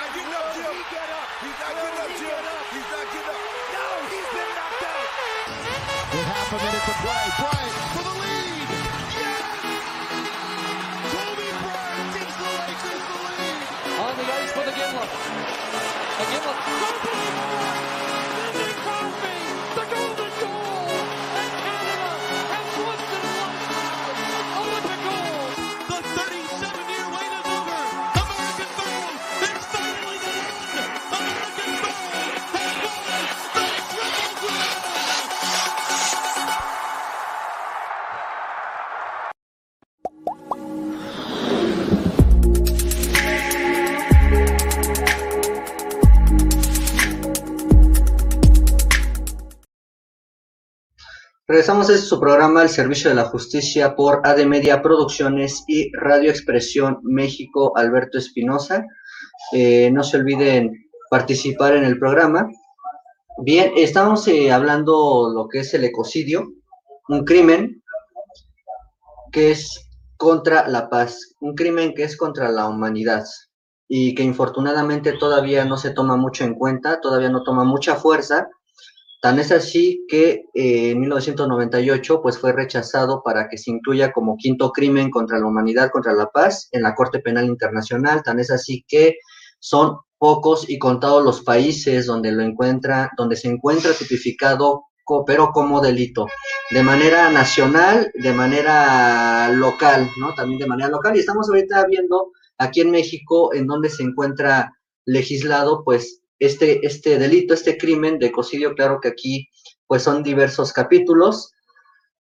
not 0.00 0.14
getting 0.16 0.32
up, 0.32 0.48
Jim. 0.56 0.72
He's 1.44 1.58
not 1.60 1.74
getting 1.76 2.00
up, 2.00 2.08
Jim. 2.16 2.40
He's 2.72 2.88
not 2.88 3.06
getting 3.12 3.28
up. 3.28 3.40
No, 3.76 3.84
he's 4.08 4.30
been 4.32 4.50
knocked 4.56 4.84
out. 4.88 5.08
With 6.10 6.24
half 6.24 6.48
a 6.48 6.56
minute 6.56 6.84
to 6.88 6.94
play, 7.04 7.24
Bryant 7.36 7.76
for 7.92 8.04
the 8.08 8.14
lead. 8.16 8.68
Yes! 9.20 9.44
Kobe 11.12 11.48
Bryant 11.60 12.08
gives 12.16 12.36
the 12.40 12.48
Lakers 12.48 13.04
the 13.12 13.18
lead. 13.28 13.60
On 14.00 14.12
the 14.16 14.24
ice 14.24 14.52
for 14.56 14.64
the 14.64 14.72
Gimlet. 14.72 15.10
The 16.16 16.24
Gimlet. 16.32 16.58
Regresamos 51.60 51.90
a 51.90 51.94
este 51.94 52.06
su 52.06 52.18
programa, 52.18 52.62
El 52.62 52.70
Servicio 52.70 53.10
de 53.10 53.16
la 53.16 53.26
Justicia, 53.26 53.94
por 53.94 54.22
AD 54.24 54.46
Media 54.46 54.80
Producciones 54.80 55.62
y 55.66 55.92
Radio 55.92 56.30
Expresión 56.30 57.00
México, 57.02 57.76
Alberto 57.76 58.16
Espinosa. 58.16 58.86
Eh, 59.52 59.90
no 59.90 60.02
se 60.02 60.16
olviden 60.16 60.88
participar 61.10 61.76
en 61.76 61.84
el 61.84 61.98
programa. 61.98 62.48
Bien, 63.42 63.72
estamos 63.76 64.26
eh, 64.28 64.50
hablando 64.50 65.30
lo 65.34 65.48
que 65.48 65.58
es 65.58 65.74
el 65.74 65.84
ecocidio, 65.84 66.48
un 67.10 67.26
crimen 67.26 67.82
que 69.30 69.50
es 69.50 69.86
contra 70.16 70.66
la 70.66 70.88
paz, 70.88 71.34
un 71.42 71.54
crimen 71.54 71.92
que 71.92 72.04
es 72.04 72.16
contra 72.16 72.48
la 72.48 72.68
humanidad 72.68 73.26
y 73.86 74.14
que 74.14 74.22
infortunadamente 74.22 75.12
todavía 75.12 75.66
no 75.66 75.76
se 75.76 75.90
toma 75.90 76.16
mucho 76.16 76.44
en 76.44 76.54
cuenta, 76.54 77.02
todavía 77.02 77.28
no 77.28 77.42
toma 77.42 77.64
mucha 77.64 77.96
fuerza 77.96 78.48
Tan 79.20 79.38
es 79.38 79.52
así 79.52 80.06
que 80.08 80.46
eh, 80.54 80.90
en 80.92 81.00
1998 81.00 82.22
pues, 82.22 82.38
fue 82.38 82.52
rechazado 82.52 83.22
para 83.22 83.48
que 83.48 83.58
se 83.58 83.70
incluya 83.70 84.12
como 84.12 84.36
quinto 84.38 84.72
crimen 84.72 85.10
contra 85.10 85.38
la 85.38 85.46
humanidad, 85.46 85.90
contra 85.90 86.14
la 86.14 86.26
paz, 86.30 86.68
en 86.72 86.82
la 86.82 86.94
Corte 86.94 87.18
Penal 87.18 87.44
Internacional. 87.44 88.22
Tan 88.22 88.40
es 88.40 88.50
así 88.50 88.84
que 88.88 89.18
son 89.58 89.98
pocos 90.16 90.68
y 90.68 90.78
contados 90.78 91.22
los 91.22 91.42
países 91.42 92.06
donde 92.06 92.32
lo 92.32 92.42
encuentra, 92.42 93.10
donde 93.16 93.36
se 93.36 93.48
encuentra 93.48 93.92
tipificado, 93.92 94.84
pero 95.26 95.50
como 95.52 95.80
delito, 95.80 96.26
de 96.70 96.82
manera 96.82 97.30
nacional, 97.30 98.10
de 98.14 98.32
manera 98.32 99.50
local, 99.50 100.08
¿no? 100.18 100.34
También 100.34 100.60
de 100.60 100.66
manera 100.66 100.88
local. 100.88 101.16
Y 101.16 101.20
estamos 101.20 101.48
ahorita 101.48 101.84
viendo 101.86 102.30
aquí 102.58 102.80
en 102.80 102.90
México, 102.90 103.52
en 103.52 103.66
donde 103.66 103.88
se 103.88 104.02
encuentra 104.02 104.72
legislado, 105.04 105.82
pues, 105.84 106.20
este, 106.40 106.84
este 106.84 107.18
delito, 107.18 107.54
este 107.54 107.78
crimen 107.78 108.18
de 108.18 108.26
ecocidio, 108.26 108.74
claro 108.74 108.98
que 109.00 109.08
aquí, 109.08 109.48
pues, 109.86 110.02
son 110.02 110.22
diversos 110.22 110.72
capítulos. 110.72 111.52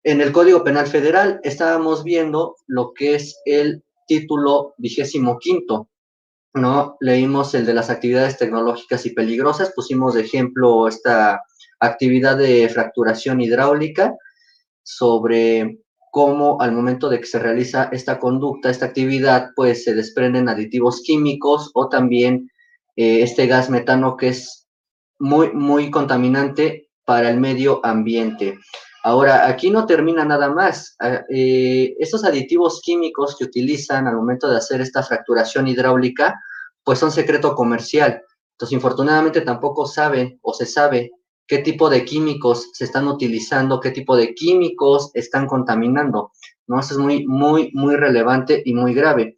En 0.04 0.22
el 0.22 0.32
Código 0.32 0.64
Penal 0.64 0.88
Federal 0.88 1.40
estábamos 1.44 2.04
viendo 2.04 2.56
lo 2.68 2.94
que 2.94 3.16
es 3.16 3.40
el 3.46 3.84
título 4.08 4.76
vigésimo 4.78 5.38
quinto, 5.40 5.90
¿no? 6.54 6.98
Leímos 7.00 7.54
el 7.56 7.66
de 7.66 7.74
las 7.74 7.90
actividades 7.90 8.38
tecnológicas 8.38 9.06
y 9.06 9.12
peligrosas, 9.12 9.74
pusimos 9.76 10.14
de 10.14 10.22
ejemplo 10.22 10.88
esta 10.88 11.42
actividad 11.80 12.38
de 12.38 12.68
fracturación 12.70 13.42
hidráulica 13.42 14.16
sobre 14.84 15.80
cómo 16.12 16.60
al 16.60 16.72
momento 16.72 17.08
de 17.08 17.20
que 17.20 17.28
se 17.28 17.40
realiza 17.40 17.90
esta 17.92 18.20
conducta, 18.20 18.70
esta 18.70 18.88
actividad, 18.88 19.52
pues 19.56 19.84
se 19.84 19.94
desprenden 19.94 20.50
aditivos 20.50 21.02
químicos 21.06 21.72
o 21.74 21.88
también 21.88 22.50
eh, 23.00 23.24
este 23.24 23.48
gas 23.48 23.70
metano 23.70 24.18
que 24.18 24.28
es 24.28 24.68
muy, 25.20 25.54
muy 25.54 25.90
contaminante 25.90 26.90
para 27.06 27.30
el 27.30 27.40
medio 27.40 27.80
ambiente. 27.86 28.60
Ahora, 29.06 29.48
aquí 29.48 29.70
no 29.70 29.86
termina 29.86 30.26
nada 30.26 30.50
más. 30.54 30.98
Ah, 31.00 31.22
eh, 31.30 31.96
estos 31.98 32.26
aditivos 32.26 32.82
químicos 32.84 33.38
que 33.38 33.46
utilizan 33.46 34.06
al 34.06 34.18
momento 34.18 34.50
de 34.50 34.58
hacer 34.58 34.82
esta 34.82 35.02
fracturación 35.02 35.70
hidráulica, 35.70 36.38
pues 36.84 37.00
son 37.00 37.10
secreto 37.10 37.56
comercial. 37.56 38.22
Entonces, 38.52 38.74
infortunadamente 38.74 39.40
tampoco 39.40 39.86
saben 39.86 40.38
o 40.42 40.54
se 40.54 40.66
sabe 40.66 41.12
qué 41.48 41.60
tipo 41.60 41.90
de 41.90 42.04
químicos 42.04 42.70
se 42.74 42.84
están 42.84 43.08
utilizando, 43.08 43.80
qué 43.80 43.92
tipo 43.92 44.18
de 44.18 44.34
químicos 44.36 45.12
están 45.14 45.48
contaminando. 45.48 46.34
¿no? 46.68 46.82
Eso 46.82 46.96
es 46.96 47.00
muy, 47.00 47.26
muy, 47.26 47.72
muy 47.74 47.96
relevante 47.96 48.62
y 48.66 48.74
muy 48.74 48.94
grave. 48.94 49.38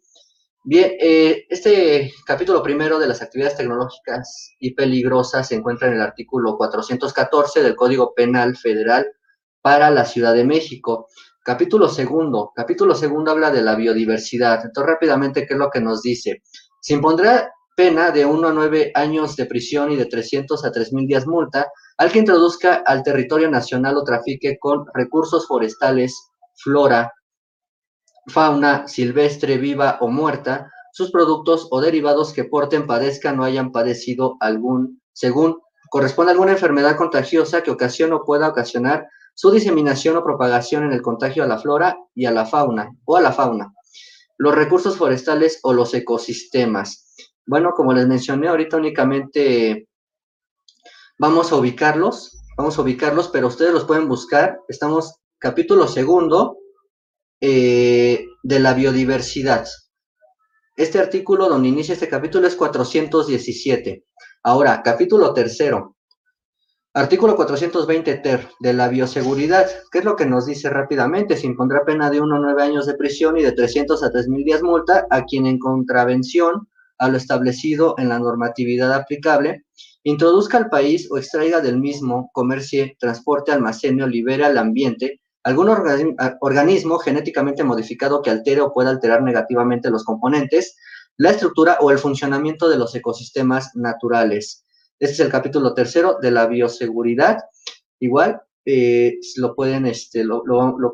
Bien, 0.64 0.92
eh, 1.00 1.44
este 1.48 2.12
capítulo 2.24 2.62
primero 2.62 3.00
de 3.00 3.08
las 3.08 3.20
actividades 3.20 3.56
tecnológicas 3.56 4.54
y 4.60 4.74
peligrosas 4.74 5.48
se 5.48 5.56
encuentra 5.56 5.88
en 5.88 5.94
el 5.94 6.00
artículo 6.00 6.56
414 6.56 7.64
del 7.64 7.74
Código 7.74 8.14
Penal 8.14 8.56
Federal 8.56 9.04
para 9.60 9.90
la 9.90 10.04
Ciudad 10.04 10.34
de 10.34 10.44
México. 10.44 11.08
Capítulo 11.42 11.88
segundo. 11.88 12.52
Capítulo 12.54 12.94
segundo 12.94 13.32
habla 13.32 13.50
de 13.50 13.60
la 13.60 13.74
biodiversidad. 13.74 14.64
Entonces, 14.64 14.92
rápidamente, 14.92 15.48
¿qué 15.48 15.54
es 15.54 15.58
lo 15.58 15.68
que 15.68 15.80
nos 15.80 16.00
dice? 16.00 16.42
Se 16.80 16.94
impondrá 16.94 17.50
pena 17.76 18.12
de 18.12 18.24
1 18.24 18.46
a 18.46 18.52
9 18.52 18.92
años 18.94 19.34
de 19.34 19.46
prisión 19.46 19.90
y 19.90 19.96
de 19.96 20.06
300 20.06 20.64
a 20.64 20.70
3.000 20.70 21.08
días 21.08 21.26
multa 21.26 21.72
al 21.98 22.12
que 22.12 22.20
introduzca 22.20 22.84
al 22.86 23.02
territorio 23.02 23.50
nacional 23.50 23.96
o 23.96 24.04
trafique 24.04 24.58
con 24.60 24.84
recursos 24.94 25.48
forestales, 25.48 26.30
flora, 26.54 27.12
fauna 28.26 28.86
silvestre, 28.86 29.58
viva 29.58 29.98
o 30.00 30.08
muerta, 30.08 30.70
sus 30.92 31.10
productos 31.10 31.68
o 31.70 31.80
derivados 31.80 32.32
que 32.32 32.44
porten, 32.44 32.86
padezcan 32.86 33.40
o 33.40 33.44
hayan 33.44 33.72
padecido 33.72 34.36
algún, 34.40 35.00
según 35.12 35.58
corresponde 35.90 36.32
alguna 36.32 36.52
enfermedad 36.52 36.96
contagiosa 36.96 37.62
que 37.62 37.70
ocasione 37.70 38.14
o 38.14 38.24
pueda 38.24 38.48
ocasionar 38.48 39.06
su 39.34 39.50
diseminación 39.50 40.16
o 40.16 40.24
propagación 40.24 40.84
en 40.84 40.92
el 40.92 41.02
contagio 41.02 41.42
a 41.42 41.46
la 41.46 41.58
flora 41.58 41.96
y 42.14 42.26
a 42.26 42.30
la 42.30 42.44
fauna 42.44 42.90
o 43.04 43.16
a 43.16 43.20
la 43.20 43.32
fauna, 43.32 43.72
los 44.38 44.54
recursos 44.54 44.96
forestales 44.96 45.60
o 45.62 45.72
los 45.72 45.94
ecosistemas. 45.94 47.14
Bueno, 47.46 47.72
como 47.74 47.92
les 47.92 48.06
mencioné 48.06 48.48
ahorita 48.48 48.76
únicamente 48.76 49.88
vamos 51.18 51.50
a 51.52 51.56
ubicarlos, 51.56 52.38
vamos 52.56 52.78
a 52.78 52.82
ubicarlos, 52.82 53.28
pero 53.28 53.48
ustedes 53.48 53.72
los 53.72 53.84
pueden 53.84 54.08
buscar. 54.08 54.60
Estamos 54.68 55.14
capítulo 55.38 55.88
segundo 55.88 56.58
eh, 57.42 58.24
de 58.44 58.60
la 58.60 58.72
biodiversidad. 58.72 59.66
Este 60.76 61.00
artículo 61.00 61.48
donde 61.48 61.68
inicia 61.68 61.94
este 61.94 62.08
capítulo 62.08 62.46
es 62.46 62.54
417. 62.54 64.04
Ahora, 64.44 64.80
capítulo 64.82 65.34
tercero, 65.34 65.96
Artículo 66.94 67.34
420 67.36 68.16
ter 68.16 68.48
de 68.60 68.74
la 68.74 68.88
bioseguridad. 68.88 69.66
¿Qué 69.90 70.00
es 70.00 70.04
lo 70.04 70.14
que 70.14 70.26
nos 70.26 70.44
dice 70.44 70.68
rápidamente? 70.68 71.38
Se 71.38 71.46
impondrá 71.46 71.86
pena 71.86 72.10
de 72.10 72.20
1 72.20 72.36
a 72.36 72.38
9 72.38 72.62
años 72.62 72.84
de 72.84 72.94
prisión 72.94 73.38
y 73.38 73.42
de 73.42 73.52
300 73.52 74.02
a 74.02 74.10
3 74.10 74.28
mil 74.28 74.44
días 74.44 74.62
multa 74.62 75.06
a 75.10 75.24
quien 75.24 75.46
en 75.46 75.58
contravención 75.58 76.68
a 76.98 77.08
lo 77.08 77.16
establecido 77.16 77.94
en 77.96 78.10
la 78.10 78.18
normatividad 78.18 78.92
aplicable 78.92 79.64
introduzca 80.04 80.58
al 80.58 80.68
país 80.68 81.08
o 81.10 81.16
extraiga 81.16 81.62
del 81.62 81.80
mismo, 81.80 82.28
comercie, 82.34 82.94
transporte, 83.00 83.52
almacene 83.52 84.04
o 84.04 84.06
libere 84.06 84.44
al 84.44 84.58
ambiente 84.58 85.21
algún 85.44 85.68
organismo 86.40 86.98
genéticamente 86.98 87.64
modificado 87.64 88.22
que 88.22 88.30
altere 88.30 88.60
o 88.60 88.72
pueda 88.72 88.90
alterar 88.90 89.22
negativamente 89.22 89.90
los 89.90 90.04
componentes, 90.04 90.76
la 91.16 91.30
estructura 91.30 91.78
o 91.80 91.90
el 91.90 91.98
funcionamiento 91.98 92.68
de 92.68 92.78
los 92.78 92.94
ecosistemas 92.94 93.74
naturales 93.74 94.64
este 95.02 95.14
es 95.14 95.20
el 95.20 95.32
capítulo 95.32 95.74
tercero 95.74 96.18
de 96.22 96.30
la 96.30 96.46
bioseguridad. 96.46 97.38
Igual, 97.98 98.40
eh, 98.64 99.18
lo, 99.34 99.56
pueden, 99.56 99.86
este, 99.86 100.22
lo, 100.22 100.44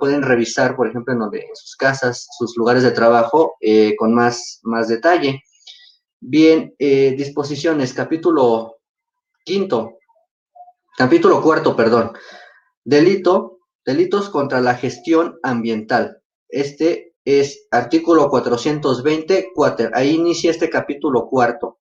pueden 0.00 0.22
revisar, 0.22 0.76
por 0.76 0.88
ejemplo, 0.88 1.12
en, 1.12 1.18
donde, 1.18 1.46
sus 1.52 1.76
casas, 1.76 2.26
sus 2.38 2.56
lugares 2.56 2.84
de 2.84 2.92
trabajo, 2.92 3.56
eh, 3.60 3.94
con 3.96 4.14
más, 4.14 4.60
más 4.62 4.88
detalle. 4.88 5.42
Bien, 6.20 6.74
eh, 6.78 7.14
disposiciones, 7.18 7.92
capítulo 7.92 8.78
quinto, 9.44 9.98
capítulo 10.96 11.42
cuarto, 11.42 11.76
perdón. 11.76 12.12
Delito, 12.82 13.57
delitos 13.88 14.28
contra 14.28 14.60
la 14.60 14.74
gestión 14.74 15.38
ambiental. 15.42 16.20
Este 16.50 17.14
es 17.24 17.68
artículo 17.70 18.28
420, 18.28 19.48
ahí 19.94 20.10
inicia 20.10 20.50
este 20.50 20.68
capítulo 20.68 21.26
cuarto. 21.26 21.78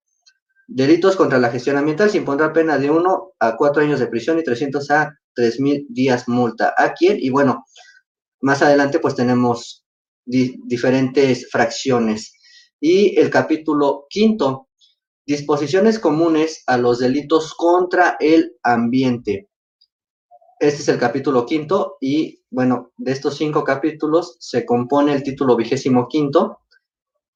Delitos 0.70 1.17
contra 1.17 1.38
la 1.38 1.50
gestión 1.50 1.76
ambiental 1.76 2.10
se 2.10 2.20
impondrá 2.20 2.54
pena 2.54 2.78
de 2.78 2.89
1 2.89 3.32
a 3.38 3.58
4 3.58 3.84
años 3.84 4.00
de 4.00 4.08
prisión 4.08 4.39
y 4.39 4.43
300 4.46 4.89
a 4.91 5.20
3 5.36 5.60
mil 5.60 5.86
días 5.89 6.30
multa. 6.30 6.74
¿A 6.78 6.93
quién? 6.93 7.17
Y 7.20 7.30
bueno, 7.30 7.65
más 8.39 8.62
adelante 8.62 9.00
pues 9.00 9.13
tenemos 9.13 9.84
diferentes 10.24 11.50
fracciones. 11.52 12.32
Y 12.80 13.20
el 13.20 13.30
capítulo 13.30 14.06
quinto, 14.10 14.70
disposiciones 15.26 16.00
comunes 16.00 16.63
a 16.67 16.78
los 16.78 17.00
delitos 17.00 17.54
contra 17.54 18.15
el 18.22 18.54
ambiente. 18.63 19.50
Este 20.60 20.82
es 20.82 20.88
el 20.88 20.98
capítulo 20.98 21.46
quinto 21.46 21.98
y 22.02 22.41
bueno, 22.50 22.91
de 22.98 23.12
estos 23.12 23.38
cinco 23.38 23.63
capítulos 23.63 24.38
se 24.39 24.65
compone 24.65 25.13
el 25.13 25.22
título 25.22 25.56
vigésimo 25.56 26.08
quinto, 26.08 26.62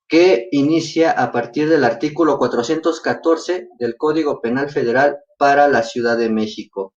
que 0.08 0.50
inicia 0.52 1.12
a 1.12 1.32
partir 1.32 1.70
del 1.70 1.84
artículo 1.84 2.40
414 2.40 3.70
del 3.78 3.96
Código 3.96 4.42
Penal 4.42 4.72
Federal 4.72 5.20
para 5.38 5.68
la 5.68 5.84
Ciudad 5.84 6.18
de 6.18 6.30
México. 6.30 6.96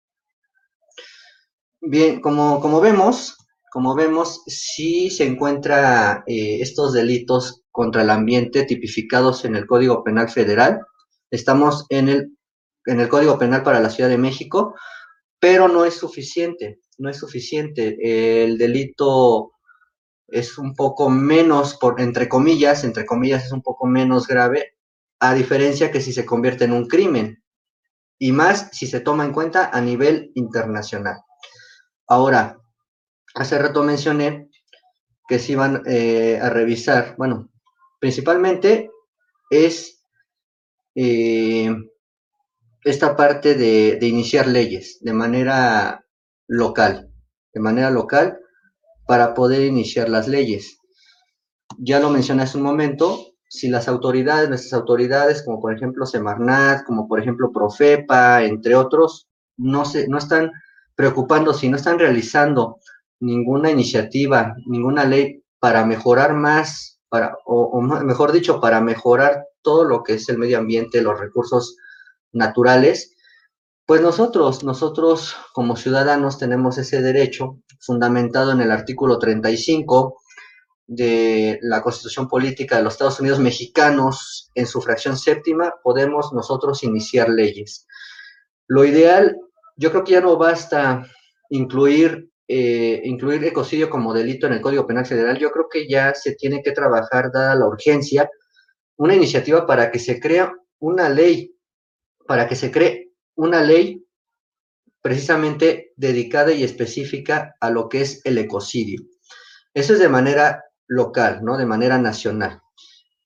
Bien, 1.82 2.22
como, 2.22 2.58
como 2.60 2.80
vemos, 2.80 3.36
como 3.70 3.94
vemos, 3.94 4.42
sí 4.46 5.10
se 5.10 5.26
encuentra 5.26 6.24
eh, 6.26 6.62
estos 6.62 6.94
delitos 6.94 7.64
contra 7.70 8.00
el 8.00 8.08
ambiente 8.08 8.64
tipificados 8.64 9.44
en 9.44 9.56
el 9.56 9.66
Código 9.66 10.02
Penal 10.02 10.30
Federal. 10.30 10.80
Estamos 11.30 11.84
en 11.90 12.08
el, 12.08 12.38
en 12.86 13.00
el 13.00 13.08
Código 13.10 13.38
Penal 13.38 13.62
para 13.62 13.80
la 13.80 13.90
Ciudad 13.90 14.08
de 14.08 14.16
México, 14.16 14.74
pero 15.44 15.68
no 15.68 15.84
es 15.84 15.98
suficiente, 15.98 16.80
no 16.96 17.10
es 17.10 17.18
suficiente. 17.18 17.98
El 18.00 18.56
delito 18.56 19.52
es 20.26 20.56
un 20.56 20.74
poco 20.74 21.10
menos, 21.10 21.76
por, 21.76 22.00
entre 22.00 22.30
comillas, 22.30 22.82
entre 22.82 23.04
comillas 23.04 23.44
es 23.44 23.52
un 23.52 23.60
poco 23.60 23.86
menos 23.86 24.26
grave, 24.26 24.78
a 25.20 25.34
diferencia 25.34 25.90
que 25.90 26.00
si 26.00 26.14
se 26.14 26.24
convierte 26.24 26.64
en 26.64 26.72
un 26.72 26.88
crimen, 26.88 27.44
y 28.18 28.32
más 28.32 28.70
si 28.72 28.86
se 28.86 29.00
toma 29.00 29.26
en 29.26 29.34
cuenta 29.34 29.68
a 29.70 29.82
nivel 29.82 30.32
internacional. 30.34 31.18
Ahora, 32.06 32.58
hace 33.34 33.58
rato 33.58 33.84
mencioné 33.84 34.48
que 35.28 35.38
se 35.38 35.52
iban 35.52 35.82
eh, 35.84 36.38
a 36.40 36.48
revisar, 36.48 37.16
bueno, 37.18 37.50
principalmente 38.00 38.90
es 39.50 40.02
eh, 40.94 41.70
esta 42.84 43.16
parte 43.16 43.54
de, 43.54 43.98
iniciar 44.06 44.46
leyes 44.46 44.98
de 45.00 45.14
manera 45.14 46.04
local, 46.46 47.10
de 47.52 47.60
manera 47.60 47.90
local, 47.90 48.38
para 49.06 49.34
poder 49.34 49.62
iniciar 49.62 50.08
las 50.08 50.28
leyes. 50.28 50.78
Ya 51.78 51.98
lo 51.98 52.10
mencioné 52.10 52.42
hace 52.42 52.58
un 52.58 52.64
momento, 52.64 53.18
si 53.48 53.68
las 53.68 53.88
autoridades, 53.88 54.48
nuestras 54.48 54.74
autoridades, 54.74 55.42
como 55.42 55.60
por 55.60 55.74
ejemplo 55.74 56.06
Semarnat, 56.06 56.84
como 56.84 57.08
por 57.08 57.20
ejemplo 57.20 57.50
Profepa, 57.52 58.44
entre 58.44 58.74
otros, 58.74 59.28
no, 59.56 59.84
se, 59.84 60.06
no 60.08 60.18
están 60.18 60.52
preocupándose, 60.94 61.68
no 61.68 61.76
están 61.76 61.98
realizando 61.98 62.78
ninguna 63.20 63.70
iniciativa, 63.70 64.54
ninguna 64.66 65.04
ley 65.04 65.42
para 65.58 65.86
mejorar 65.86 66.34
más, 66.34 67.00
para, 67.08 67.36
o 67.46 67.80
mejor 67.80 68.32
dicho, 68.32 68.60
para 68.60 68.80
mejorar 68.80 69.46
todo 69.62 69.84
lo 69.84 70.02
que 70.02 70.14
es 70.14 70.28
el 70.28 70.36
medio 70.36 70.58
ambiente, 70.58 71.00
los 71.00 71.18
recursos 71.18 71.76
naturales, 72.34 73.16
pues 73.86 74.00
nosotros, 74.00 74.64
nosotros 74.64 75.36
como 75.52 75.76
ciudadanos 75.76 76.38
tenemos 76.38 76.78
ese 76.78 77.02
derecho 77.02 77.58
fundamentado 77.80 78.52
en 78.52 78.60
el 78.60 78.70
artículo 78.70 79.18
35 79.18 80.16
de 80.86 81.58
la 81.62 81.82
Constitución 81.82 82.28
Política 82.28 82.76
de 82.76 82.82
los 82.82 82.94
Estados 82.94 83.20
Unidos 83.20 83.38
Mexicanos 83.38 84.50
en 84.54 84.66
su 84.66 84.80
fracción 84.80 85.16
séptima, 85.16 85.74
podemos 85.82 86.32
nosotros 86.32 86.82
iniciar 86.82 87.28
leyes. 87.28 87.86
Lo 88.66 88.84
ideal, 88.84 89.36
yo 89.76 89.90
creo 89.90 90.04
que 90.04 90.12
ya 90.12 90.20
no 90.20 90.36
basta 90.36 91.06
incluir, 91.50 92.30
eh, 92.48 93.02
incluir 93.04 93.44
ecocidio 93.44 93.88
como 93.90 94.14
delito 94.14 94.46
en 94.46 94.54
el 94.54 94.60
Código 94.60 94.86
Penal 94.86 95.06
Federal, 95.06 95.38
yo 95.38 95.50
creo 95.50 95.68
que 95.70 95.88
ya 95.88 96.14
se 96.14 96.34
tiene 96.34 96.62
que 96.62 96.72
trabajar, 96.72 97.30
dada 97.32 97.54
la 97.54 97.66
urgencia, 97.66 98.30
una 98.96 99.14
iniciativa 99.14 99.66
para 99.66 99.90
que 99.90 99.98
se 99.98 100.20
crea 100.20 100.52
una 100.78 101.08
ley, 101.08 101.53
para 102.26 102.48
que 102.48 102.56
se 102.56 102.70
cree 102.70 103.12
una 103.36 103.62
ley 103.62 104.04
precisamente 105.02 105.92
dedicada 105.96 106.52
y 106.52 106.64
específica 106.64 107.54
a 107.60 107.70
lo 107.70 107.88
que 107.88 108.00
es 108.00 108.20
el 108.24 108.38
ecocidio. 108.38 109.02
Eso 109.74 109.92
es 109.92 109.98
de 109.98 110.08
manera 110.08 110.64
local, 110.86 111.40
¿no? 111.42 111.58
De 111.58 111.66
manera 111.66 111.98
nacional. 111.98 112.62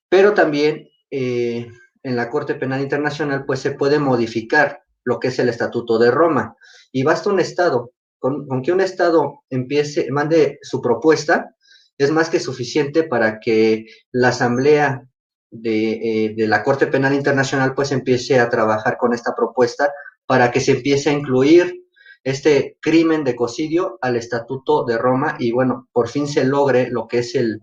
Pero 0.09 0.35
también 0.35 0.89
eh, 1.11 1.69
en 2.03 2.17
la 2.17 2.31
Corte 2.31 2.55
Penal 2.55 2.81
Internacional, 2.81 3.45
pues 3.45 3.61
se 3.61 3.73
puede 3.73 3.99
modificar 3.99 4.83
lo 5.05 5.21
que 5.21 5.29
es 5.29 5.39
el 5.39 5.49
Estatuto 5.49 5.99
de 5.99 6.11
Roma. 6.11 6.57
Y 6.93 7.03
basta 7.03 7.31
un 7.31 7.41
Estado, 7.41 7.93
con, 8.19 8.47
que 8.63 8.73
un 8.73 8.81
Estado 8.81 9.43
empiece, 9.51 10.11
mande 10.11 10.59
su 10.63 10.81
propuesta, 10.81 11.55
es 11.97 12.11
más 12.11 12.31
que 12.31 12.41
suficiente 12.41 13.05
para 13.05 13.41
que 13.41 13.87
la 14.13 14.29
Asamblea 14.29 15.03
de, 15.51 15.93
eh, 15.93 16.35
de, 16.37 16.47
la 16.47 16.63
Corte 16.63 16.87
Penal 16.87 17.15
Internacional 17.15 17.75
pues 17.75 17.93
empiece 17.93 18.39
a 18.39 18.49
trabajar 18.49 18.97
con 18.99 19.15
esta 19.15 19.35
propuesta 19.35 19.93
para 20.27 20.51
que 20.51 20.61
se 20.61 20.73
empiece 20.73 21.11
a 21.11 21.15
incluir 21.15 21.85
este 22.25 22.77
crimen 22.81 23.25
de 23.25 23.35
cocidio 23.35 23.99
al 24.03 24.17
Estatuto 24.17 24.85
de 24.85 24.99
Roma 24.99 25.37
y 25.39 25.53
bueno, 25.53 25.89
por 25.93 26.09
fin 26.09 26.29
se 26.29 26.45
logre 26.45 26.91
lo 26.91 27.07
que 27.07 27.21
es 27.21 27.35
el, 27.35 27.63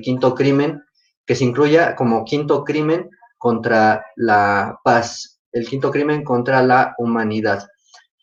quinto 0.00 0.34
crimen, 0.34 0.82
que 1.26 1.34
se 1.34 1.44
incluya 1.44 1.96
como 1.96 2.24
quinto 2.24 2.64
crimen 2.64 3.10
contra 3.38 4.06
la 4.16 4.78
paz, 4.84 5.40
el 5.52 5.66
quinto 5.66 5.90
crimen 5.90 6.22
contra 6.22 6.62
la 6.62 6.94
humanidad. 6.98 7.66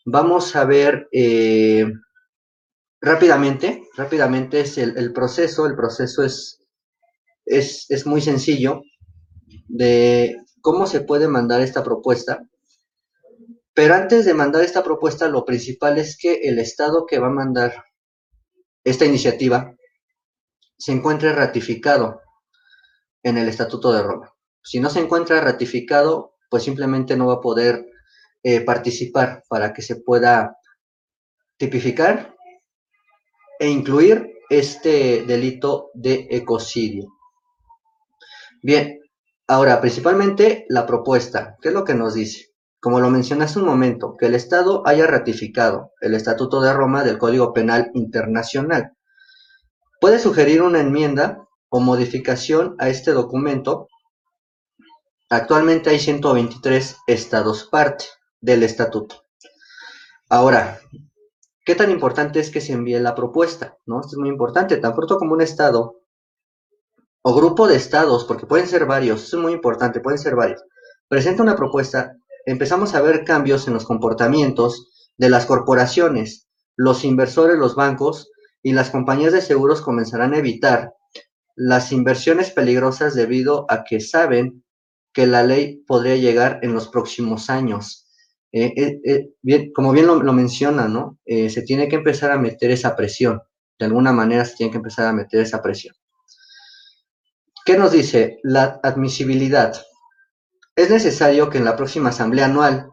Vamos 0.06 0.56
a 0.56 0.66
ver 0.66 1.08
eh, 1.12 1.86
rápidamente, 3.02 3.84
rápidamente 3.96 4.62
es 4.62 4.78
el, 4.78 5.12
proceso, 5.14 5.66
el 5.66 5.76
proceso 5.76 6.24
es, 6.24 6.66
es, 7.46 7.86
es 7.90 8.06
muy 8.06 8.22
sencillo 8.22 8.82
de 9.74 10.38
cómo 10.62 10.86
se 10.86 11.02
puede 11.02 11.28
mandar 11.28 11.62
esta 11.62 11.84
propuesta 11.84 12.42
pero 13.74 13.96
antes 13.96 14.26
de 14.26 14.34
mandar 14.34 14.64
esta 14.64 14.84
propuesta, 14.84 15.28
lo 15.28 15.46
principal 15.46 15.98
es 15.98 16.18
que 16.18 16.34
el 16.44 16.60
Estado 16.60 17.06
que 17.06 17.20
va 17.20 17.28
a 17.28 17.32
mandar 17.32 17.86
esta 18.84 19.06
iniciativa 19.06 19.76
se 20.78 20.92
encuentre 20.92 21.32
ratificado 21.32 22.22
en 23.24 23.38
el 23.38 23.48
Estatuto 23.48 23.94
de 23.94 24.04
Roma. 24.04 24.34
Si 24.62 24.80
no 24.80 24.90
se 24.90 25.00
encuentra 25.00 25.40
ratificado, 25.40 26.36
pues 26.50 26.64
simplemente 26.64 27.16
no 27.16 27.28
va 27.28 27.36
a 27.36 27.42
poder 27.42 27.86
eh, 28.44 28.62
participar 28.62 29.44
para 29.48 29.72
que 29.74 29.82
se 29.82 29.98
pueda 29.98 30.58
tipificar 31.58 32.36
e 33.58 33.70
incluir 33.70 34.34
este 34.50 35.24
delito 35.24 35.92
de 35.94 36.28
ecocidio. 36.30 37.08
Bien, 38.62 39.01
ahora 39.52 39.82
principalmente 39.82 40.66
la 40.70 40.86
propuesta, 40.86 41.58
¿qué 41.62 41.70
es 41.70 41.74
lo 41.74 41.84
que 41.84 41.94
nos 41.94 42.14
dice? 42.14 42.52
como 42.82 43.00
lo 43.00 43.12
mencioné 43.12 43.44
hace 43.44 43.60
un 43.60 43.66
momento, 43.66 44.18
que 44.18 44.26
el 44.26 44.34
Estado 44.34 44.82
haya 44.88 45.06
ratificado 45.06 45.92
el 46.02 46.16
Estatuto 46.16 46.62
de 46.62 46.74
Roma 46.74 47.04
del 47.04 47.20
Código 47.20 47.54
Penal 47.54 47.92
Internacional. 47.94 48.94
Puede 50.02 50.18
sugerir 50.18 50.64
una 50.64 50.80
enmienda 50.80 51.48
o 51.70 51.80
modificación 51.80 52.76
a 52.80 52.90
este 52.90 53.12
documento. 53.12 53.88
Actualmente 55.30 55.92
hay 55.92 56.00
123 56.00 56.98
estados 57.06 57.66
parte 57.66 58.06
del 58.42 58.64
estatuto. 58.64 59.26
Ahora, 60.28 60.80
¿qué 61.64 61.76
tan 61.76 61.92
importante 61.92 62.40
es 62.40 62.50
que 62.50 62.62
se 62.62 62.74
envíe 62.74 63.00
la 63.00 63.14
propuesta? 63.14 63.78
¿No? 63.86 64.02
Esto 64.02 64.14
es 64.14 64.18
muy 64.18 64.30
importante. 64.30 64.78
Tan 64.78 64.96
pronto 64.96 65.18
como 65.18 65.34
un 65.34 65.42
estado 65.42 66.01
o 67.24 67.36
grupo 67.36 67.68
de 67.68 67.76
estados, 67.76 68.26
porque 68.26 68.46
pueden 68.46 68.68
ser 68.68 68.86
varios, 68.86 69.24
es 69.24 69.34
muy 69.36 69.54
importante, 69.54 70.00
pueden 70.00 70.20
ser 70.20 70.36
varios, 70.36 70.64
presenta 71.08 71.44
una 71.44 71.56
propuesta, 71.56 72.18
empezamos 72.46 72.96
a 72.96 73.02
ver 73.02 73.24
cambios 73.24 73.68
en 73.68 73.74
los 73.74 73.86
comportamientos 73.86 74.90
de 75.18 75.30
las 75.30 75.46
corporaciones, 75.46 76.48
los 76.76 77.04
inversores, 77.04 77.58
los 77.58 77.76
bancos 77.76 78.32
y 78.64 78.74
las 78.74 78.90
compañías 78.90 79.34
de 79.34 79.42
seguros 79.42 79.82
comenzarán 79.82 80.34
a 80.34 80.38
evitar 80.38 80.94
las 81.56 81.92
inversiones 81.92 82.52
peligrosas 82.52 83.14
debido 83.14 83.66
a 83.70 83.84
que 83.84 84.00
saben 84.00 84.64
que 85.14 85.28
la 85.28 85.44
ley 85.44 85.84
podría 85.88 86.16
llegar 86.16 86.60
en 86.64 86.74
los 86.74 86.88
próximos 86.88 87.50
años. 87.50 88.08
Eh, 88.54 88.74
eh, 88.76 89.32
eh, 89.46 89.72
como 89.74 89.92
bien 89.92 90.08
lo, 90.08 90.34
menciona, 90.34 90.88
¿no? 90.88 91.20
se 91.26 91.62
tiene 91.62 91.88
que 91.88 91.98
empezar 91.98 92.32
a 92.32 92.38
meter 92.38 92.72
esa 92.72 92.96
presión. 92.96 93.42
De 93.78 93.86
alguna 93.86 94.12
manera 94.12 94.46
se 94.46 94.56
tiene 94.56 94.72
que 94.72 94.78
empezar 94.78 95.08
a 95.08 95.14
meter 95.14 95.42
esa 95.42 95.62
presión. 95.62 95.96
¿Qué 97.64 97.78
nos 97.78 97.92
dice? 97.92 98.40
La 98.42 98.80
admisibilidad. 98.82 99.80
Es 100.76 100.90
necesario 100.90 101.52
que 101.52 101.60
en 101.60 101.66
la 101.66 101.76
próxima 101.76 102.10
Asamblea 102.10 102.46
Anual 102.46 102.90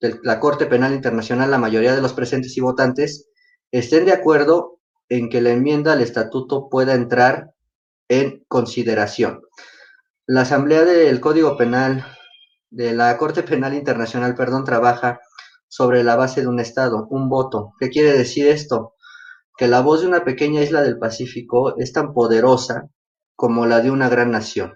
de 0.00 0.20
la 0.22 0.38
Corte 0.38 0.66
Penal 0.66 0.94
Internacional 0.94 1.50
la 1.50 1.58
mayoría 1.58 1.96
de 1.96 2.00
los 2.00 2.12
presentes 2.12 2.56
y 2.56 2.60
votantes 2.60 3.28
estén 3.72 4.04
de 4.04 4.12
acuerdo 4.12 4.78
en 5.08 5.28
que 5.28 5.40
la 5.40 5.50
enmienda 5.50 5.94
al 5.94 6.00
estatuto 6.00 6.68
pueda 6.68 6.94
entrar 6.94 7.50
en 8.08 8.44
consideración. 8.46 9.40
La 10.26 10.42
Asamblea 10.42 10.84
del 10.84 11.18
Código 11.18 11.56
Penal, 11.56 12.06
de 12.70 12.92
la 12.94 13.16
Corte 13.18 13.42
Penal 13.42 13.74
Internacional, 13.74 14.36
perdón, 14.36 14.62
trabaja 14.62 15.18
sobre 15.66 16.04
la 16.04 16.14
base 16.14 16.42
de 16.42 16.46
un 16.46 16.60
Estado, 16.60 17.08
un 17.10 17.28
voto. 17.28 17.72
¿Qué 17.80 17.88
quiere 17.88 18.12
decir 18.12 18.46
esto? 18.46 18.94
Que 19.56 19.66
la 19.66 19.80
voz 19.80 20.02
de 20.02 20.06
una 20.06 20.24
pequeña 20.24 20.62
isla 20.62 20.82
del 20.82 20.98
Pacífico 20.98 21.76
es 21.78 21.92
tan 21.92 22.12
poderosa 22.12 22.88
como 23.38 23.66
la 23.66 23.80
de 23.80 23.92
una 23.92 24.08
gran 24.08 24.32
nación 24.32 24.74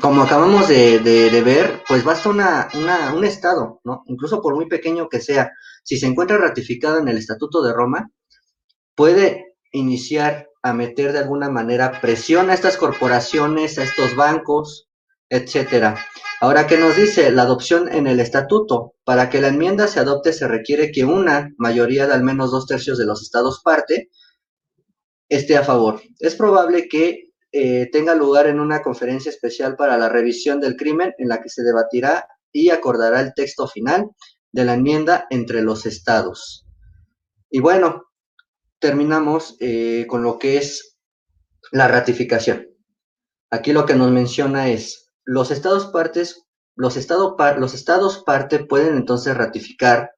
como 0.00 0.22
acabamos 0.22 0.68
de, 0.68 1.42
ver, 1.44 1.82
pues 1.86 2.04
basta 2.04 2.28
una, 2.28 2.68
un 3.14 3.24
Estado, 3.24 3.80
¿no? 3.84 4.02
Incluso 4.06 4.40
por 4.42 4.54
muy 4.54 4.66
pequeño 4.66 5.08
que 5.08 5.20
sea, 5.20 5.52
si 5.82 5.96
se 5.96 6.06
encuentra 6.06 6.38
ratificado 6.38 6.98
en 6.98 7.08
el 7.08 7.18
Estatuto 7.18 7.62
de 7.62 7.72
Roma, 7.72 8.10
puede 8.94 9.56
iniciar 9.72 10.48
a 10.62 10.72
meter 10.72 11.12
de 11.12 11.20
alguna 11.20 11.50
manera 11.50 12.00
presión 12.00 12.50
a 12.50 12.54
estas 12.54 12.76
corporaciones, 12.76 13.78
a 13.78 13.84
estos 13.84 14.16
bancos, 14.16 14.88
etcétera. 15.28 15.96
Ahora, 16.40 16.66
¿qué 16.66 16.78
nos 16.78 16.96
dice? 16.96 17.30
La 17.30 17.42
adopción 17.42 17.92
en 17.92 18.06
el 18.06 18.20
estatuto. 18.20 18.94
Para 19.04 19.30
que 19.30 19.40
la 19.40 19.48
enmienda 19.48 19.88
se 19.88 20.00
adopte 20.00 20.32
se 20.32 20.48
requiere 20.48 20.90
que 20.90 21.04
una 21.04 21.50
mayoría 21.56 22.06
de 22.06 22.14
al 22.14 22.22
menos 22.22 22.50
dos 22.50 22.66
tercios 22.66 22.98
de 22.98 23.06
los 23.06 23.22
estados 23.22 23.60
parte 23.62 24.10
esté 25.28 25.56
a 25.56 25.64
favor. 25.64 26.02
Es 26.18 26.34
probable 26.34 26.88
que 26.88 27.33
eh, 27.56 27.88
tenga 27.92 28.16
lugar 28.16 28.48
en 28.48 28.58
una 28.58 28.82
conferencia 28.82 29.30
especial 29.30 29.76
para 29.76 29.96
la 29.96 30.08
revisión 30.08 30.60
del 30.60 30.74
crimen 30.74 31.14
en 31.18 31.28
la 31.28 31.40
que 31.40 31.48
se 31.48 31.62
debatirá 31.62 32.26
y 32.50 32.70
acordará 32.70 33.20
el 33.20 33.32
texto 33.32 33.68
final 33.68 34.10
de 34.50 34.64
la 34.64 34.74
enmienda 34.74 35.28
entre 35.30 35.62
los 35.62 35.86
estados. 35.86 36.66
Y 37.48 37.60
bueno, 37.60 38.06
terminamos 38.80 39.56
eh, 39.60 40.04
con 40.08 40.24
lo 40.24 40.36
que 40.36 40.56
es 40.56 40.98
la 41.70 41.86
ratificación. 41.86 42.66
Aquí 43.50 43.72
lo 43.72 43.86
que 43.86 43.94
nos 43.94 44.10
menciona 44.10 44.68
es, 44.70 45.12
los 45.22 45.52
estados 45.52 45.86
partes, 45.86 46.48
los, 46.74 46.96
los 47.58 47.74
estados 47.74 48.24
parte 48.24 48.64
pueden 48.64 48.96
entonces 48.96 49.36
ratificar 49.36 50.10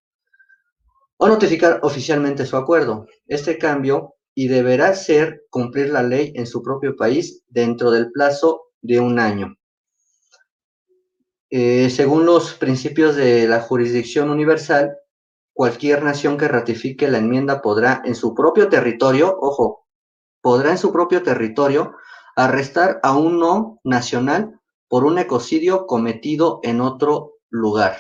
o 1.18 1.28
notificar 1.28 1.80
oficialmente 1.82 2.47
su 2.47 2.57
acuerdo. 2.57 3.05
Este 3.26 3.59
cambio 3.59 4.16
y 4.39 4.49
deberá 4.49 4.95
ser 4.95 5.47
cumplir 5.49 5.89
la 5.89 6.03
ley 6.03 6.32
en 6.37 6.47
su 6.47 6.62
propio 6.62 6.95
país 6.95 7.43
dentro 7.49 7.91
del 7.91 8.12
plazo 8.12 8.66
de 8.82 9.01
un 9.01 9.18
año. 9.18 9.57
Eh, 11.49 11.89
según 11.89 12.26
los 12.26 12.53
principios 12.53 13.16
de 13.16 13.49
la 13.49 13.62
jurisdicción 13.62 14.28
universal, 14.28 14.95
cualquier 15.55 16.03
nación 16.03 16.37
que 16.37 16.49
ratifique 16.49 17.09
la 17.09 17.16
enmienda 17.16 17.62
podrá 17.62 18.03
en 18.05 18.14
su 18.14 18.34
propio 18.34 18.68
territorio, 18.68 19.34
ojo, 19.41 19.87
podrá 20.43 20.72
en 20.72 20.78
su 20.78 20.93
propio 20.93 21.22
territorio 21.22 21.95
arrestar 22.37 23.01
a 23.03 23.16
un 23.16 23.39
no 23.39 23.80
nacional 23.84 24.61
por 24.87 25.07
un 25.07 25.18
ecocidio 25.18 25.87
cometido 25.87 26.61
en 26.62 26.82
otro 26.82 27.39
lugar. 27.49 27.97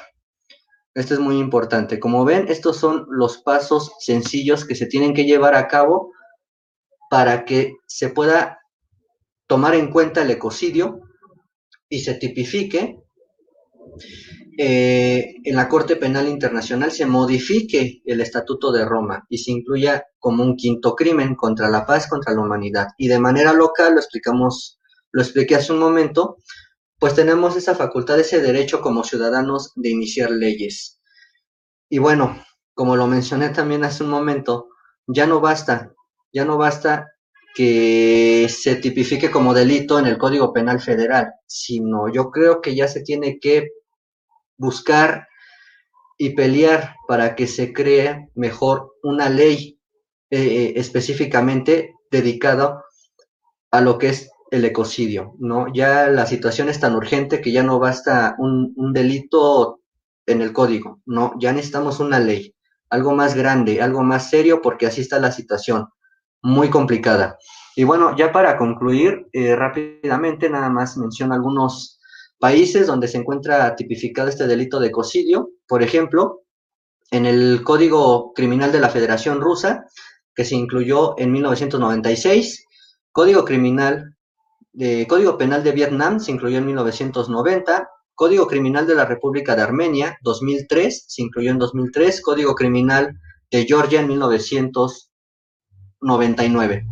Esto 0.92 1.14
es 1.14 1.20
muy 1.20 1.38
importante. 1.38 1.98
Como 1.98 2.26
ven, 2.26 2.46
estos 2.48 2.76
son 2.76 3.06
los 3.08 3.38
pasos 3.38 3.92
sencillos 4.00 4.66
que 4.66 4.74
se 4.74 4.84
tienen 4.84 5.14
que 5.14 5.24
llevar 5.24 5.54
a 5.54 5.66
cabo 5.66 6.12
para 7.10 7.44
que 7.44 7.74
se 7.86 8.08
pueda 8.10 8.60
tomar 9.46 9.74
en 9.74 9.90
cuenta 9.90 10.22
el 10.22 10.30
ecocidio 10.30 11.00
y 11.88 12.00
se 12.00 12.14
tipifique 12.14 13.00
eh, 14.58 15.34
en 15.44 15.54
la 15.54 15.68
Corte 15.68 15.96
Penal 15.96 16.28
Internacional 16.28 16.90
se 16.90 17.04
modifique 17.04 18.00
el 18.06 18.20
Estatuto 18.22 18.72
de 18.72 18.86
Roma 18.86 19.26
y 19.28 19.38
se 19.38 19.52
incluya 19.52 20.06
como 20.18 20.42
un 20.42 20.56
quinto 20.56 20.94
crimen 20.94 21.34
contra 21.34 21.68
la 21.68 21.84
paz, 21.84 22.08
contra 22.08 22.32
la 22.32 22.40
humanidad. 22.40 22.88
Y 22.96 23.08
de 23.08 23.18
manera 23.18 23.52
local, 23.52 23.94
lo 23.94 24.00
explicamos, 24.00 24.80
lo 25.12 25.20
expliqué 25.20 25.56
hace 25.56 25.72
un 25.72 25.78
momento, 25.78 26.38
pues 26.98 27.14
tenemos 27.14 27.54
esa 27.56 27.74
facultad, 27.74 28.18
ese 28.18 28.40
derecho 28.40 28.80
como 28.80 29.04
ciudadanos 29.04 29.72
de 29.76 29.90
iniciar 29.90 30.30
leyes. 30.30 31.02
Y 31.90 31.98
bueno, 31.98 32.42
como 32.72 32.96
lo 32.96 33.06
mencioné 33.06 33.50
también 33.50 33.84
hace 33.84 34.04
un 34.04 34.10
momento, 34.10 34.68
ya 35.06 35.26
no 35.26 35.40
basta, 35.40 35.92
ya 36.32 36.44
no 36.44 36.58
basta 36.58 37.08
que 37.54 38.48
se 38.50 38.76
tipifique 38.76 39.30
como 39.30 39.54
delito 39.54 39.98
en 39.98 40.06
el 40.06 40.18
Código 40.18 40.52
Penal 40.52 40.80
Federal, 40.80 41.32
sino 41.46 42.12
yo 42.12 42.30
creo 42.30 42.60
que 42.60 42.74
ya 42.74 42.86
se 42.86 43.00
tiene 43.00 43.38
que 43.40 43.70
buscar 44.58 45.26
y 46.18 46.30
pelear 46.30 46.96
para 47.08 47.34
que 47.34 47.46
se 47.46 47.72
cree 47.72 48.28
mejor 48.34 48.92
una 49.02 49.28
ley 49.30 49.78
eh, 50.30 50.74
específicamente 50.76 51.94
dedicada 52.10 52.82
a 53.70 53.80
lo 53.80 53.98
que 53.98 54.08
es 54.08 54.30
el 54.50 54.64
ecocidio, 54.64 55.34
¿no? 55.38 55.72
Ya 55.72 56.08
la 56.08 56.26
situación 56.26 56.68
es 56.68 56.80
tan 56.80 56.94
urgente 56.94 57.40
que 57.40 57.52
ya 57.52 57.62
no 57.62 57.78
basta 57.78 58.36
un, 58.38 58.74
un 58.76 58.92
delito 58.92 59.80
en 60.26 60.42
el 60.42 60.52
código, 60.52 61.00
¿no? 61.06 61.32
Ya 61.38 61.52
necesitamos 61.52 62.00
una 62.00 62.18
ley, 62.18 62.54
algo 62.90 63.14
más 63.14 63.34
grande, 63.34 63.80
algo 63.80 64.02
más 64.02 64.30
serio, 64.30 64.60
porque 64.62 64.86
así 64.86 65.00
está 65.00 65.18
la 65.18 65.32
situación, 65.32 65.88
muy 66.46 66.70
complicada. 66.70 67.38
Y 67.74 67.82
bueno, 67.82 68.16
ya 68.16 68.30
para 68.30 68.56
concluir, 68.56 69.26
eh, 69.32 69.56
rápidamente 69.56 70.48
nada 70.48 70.70
más 70.70 70.96
menciono 70.96 71.34
algunos 71.34 71.98
países 72.38 72.86
donde 72.86 73.08
se 73.08 73.18
encuentra 73.18 73.74
tipificado 73.74 74.28
este 74.28 74.46
delito 74.46 74.78
de 74.78 74.86
ecocidio. 74.86 75.50
Por 75.66 75.82
ejemplo, 75.82 76.42
en 77.10 77.26
el 77.26 77.64
Código 77.64 78.32
Criminal 78.32 78.70
de 78.70 78.78
la 78.80 78.90
Federación 78.90 79.40
Rusa, 79.40 79.86
que 80.34 80.44
se 80.44 80.54
incluyó 80.54 81.18
en 81.18 81.32
1996, 81.32 82.64
Código 83.10 83.44
Criminal 83.44 84.16
Código 85.08 85.38
Penal 85.38 85.64
de 85.64 85.72
Vietnam 85.72 86.20
se 86.20 86.32
incluyó 86.32 86.58
en 86.58 86.66
1990, 86.66 87.88
Código 88.14 88.46
Criminal 88.46 88.86
de 88.86 88.94
la 88.94 89.06
República 89.06 89.56
de 89.56 89.62
Armenia 89.62 90.18
2003 90.22 91.06
se 91.08 91.22
incluyó 91.22 91.50
en 91.50 91.58
2003, 91.58 92.20
Código 92.20 92.54
Criminal 92.54 93.18
de 93.50 93.64
Georgia 93.64 94.00
en 94.00 94.08
1999. 96.06 96.86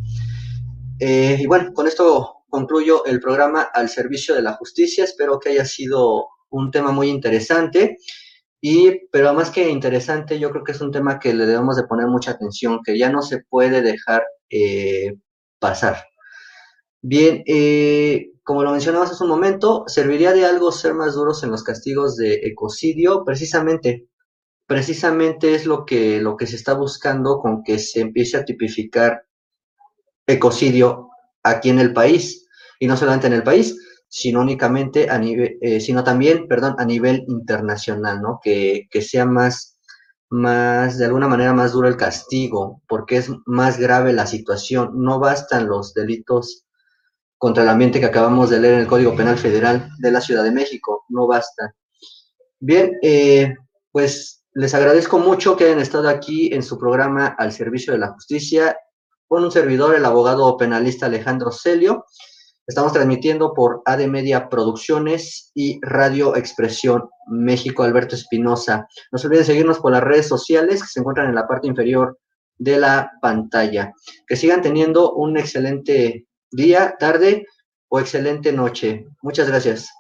Eh, 1.01 1.39
y 1.41 1.47
bueno, 1.47 1.73
con 1.73 1.87
esto 1.87 2.45
concluyo 2.49 3.05
el 3.05 3.21
programa 3.21 3.63
al 3.63 3.89
servicio 3.89 4.35
de 4.35 4.43
la 4.43 4.55
justicia. 4.55 5.05
Espero 5.05 5.39
que 5.39 5.51
haya 5.51 5.65
sido 5.65 6.29
un 6.51 6.71
tema 6.71 6.93
muy 6.93 7.09
interesante. 7.09 7.97
Y, 8.61 9.09
pero 9.11 9.35
más 9.35 9.51
que 9.51 9.69
interesante, 9.69 10.39
yo 10.39 10.51
creo 10.51 10.65
que 10.65 10.73
es 10.73 10.81
un 10.81 10.91
tema 10.91 11.19
que 11.19 11.35
le 11.35 11.47
debemos 11.47 11.77
de 11.77 11.87
poner 11.87 12.07
mucha 12.07 12.31
atención, 12.31 12.81
que 12.85 12.99
ya 12.99 13.11
no 13.11 13.21
se 13.23 13.41
puede 13.51 13.83
dejar 13.83 14.25
eh, 14.49 15.17
pasar. 15.59 16.05
Bien, 17.03 17.43
eh, 17.47 18.31
como 18.43 18.63
lo 18.63 18.73
mencionabas 18.73 19.11
hace 19.11 19.23
un 19.25 19.29
momento, 19.31 19.85
serviría 19.87 20.33
de 20.33 20.47
algo 20.47 20.73
ser 20.73 20.95
más 20.95 21.15
duros 21.15 21.43
en 21.43 21.51
los 21.51 21.63
castigos 21.63 22.17
de 22.17 22.41
ecocidio, 22.45 23.25
precisamente, 23.25 24.09
precisamente 24.67 25.55
es 25.55 25.67
lo 25.67 25.85
que, 25.85 26.21
lo 26.21 26.37
que 26.37 26.47
se 26.47 26.57
está 26.57 26.75
buscando 26.75 27.39
con 27.39 27.63
que 27.63 27.79
se 27.79 28.01
empiece 28.01 28.37
a 28.37 28.45
tipificar 28.45 29.25
ecocidio 30.27 31.11
aquí 31.43 31.71
en 31.71 31.79
el 31.79 31.93
país, 31.93 32.49
y 32.79 32.87
no 32.87 32.97
solamente 32.97 33.27
en 33.27 33.35
el 33.35 33.43
país, 33.43 33.77
sino 34.09 34.41
únicamente 34.41 35.11
a 35.11 35.19
nivel, 35.19 35.59
eh, 35.61 35.81
sino 35.81 36.05
también, 36.05 36.47
perdón, 36.49 36.77
a 36.79 36.85
nivel 36.85 37.25
internacional, 37.29 38.23
¿no? 38.23 38.41
Que, 38.43 38.87
que 38.91 39.03
sea 39.03 39.27
más, 39.27 39.79
más, 40.31 40.99
de 40.99 41.07
alguna 41.07 41.29
manera 41.29 41.53
más 41.53 41.73
duro 41.73 41.89
el 41.89 41.97
castigo, 41.97 42.81
porque 42.89 43.17
es 43.17 43.31
más 43.47 43.79
grave 43.79 44.13
la 44.13 44.27
situación. 44.27 44.93
No 44.95 45.19
bastan 45.19 45.69
los 45.69 45.95
delitos 45.95 46.65
contra 47.39 47.65
el 47.65 47.69
ambiente 47.69 48.01
que 48.01 48.07
acabamos 48.07 48.51
de 48.51 48.61
leer 48.61 48.75
en 48.75 48.81
el 48.81 48.87
Código 48.87 49.17
Penal 49.17 49.37
Federal 49.37 49.91
de 49.99 50.11
la 50.11 50.21
Ciudad 50.21 50.45
de 50.45 50.53
México. 50.53 51.05
No 51.09 51.27
basta. 51.27 51.75
Bien, 52.61 52.93
eh, 53.03 53.55
pues 53.91 54.34
les 54.55 54.73
agradezco 54.73 55.19
mucho 55.19 55.57
que 55.57 55.65
hayan 55.65 55.81
estado 55.81 56.09
aquí 56.09 56.55
en 56.55 56.63
su 56.63 56.79
programa 56.79 57.35
Al 57.39 57.51
Servicio 57.51 57.93
de 57.93 57.99
la 57.99 58.13
Justicia 58.13 58.77
con 59.27 59.43
un 59.43 59.51
servidor, 59.51 59.97
el 59.97 60.05
abogado 60.05 60.57
penalista 60.57 61.07
Alejandro 61.07 61.51
Celio. 61.51 62.05
Estamos 62.65 62.93
transmitiendo 62.93 63.53
por 63.53 63.83
AD 63.85 64.07
Media 64.07 64.49
Producciones 64.49 65.51
y 65.55 65.81
Radio 65.83 66.37
Expresión 66.37 67.09
México 67.27 67.83
Alberto 67.83 68.15
Espinosa. 68.15 68.87
No 69.11 69.19
se 69.19 69.27
olviden 69.27 69.45
seguirnos 69.45 69.81
por 69.81 69.91
las 69.91 70.05
redes 70.05 70.29
sociales 70.29 70.83
que 70.83 70.89
se 70.89 71.01
encuentran 71.01 71.29
en 71.29 71.35
la 71.35 71.49
parte 71.49 71.67
inferior 71.67 72.19
de 72.57 72.79
la 72.79 73.11
pantalla. 73.21 73.93
Que 74.29 74.37
sigan 74.37 74.63
teniendo 74.63 75.15
un 75.15 75.37
excelente 75.37 76.29
día, 76.53 76.95
tarde 77.01 77.45
o 77.89 77.99
excelente 77.99 78.53
noche. 78.53 79.05
Muchas 79.21 79.49
gracias. 79.49 79.91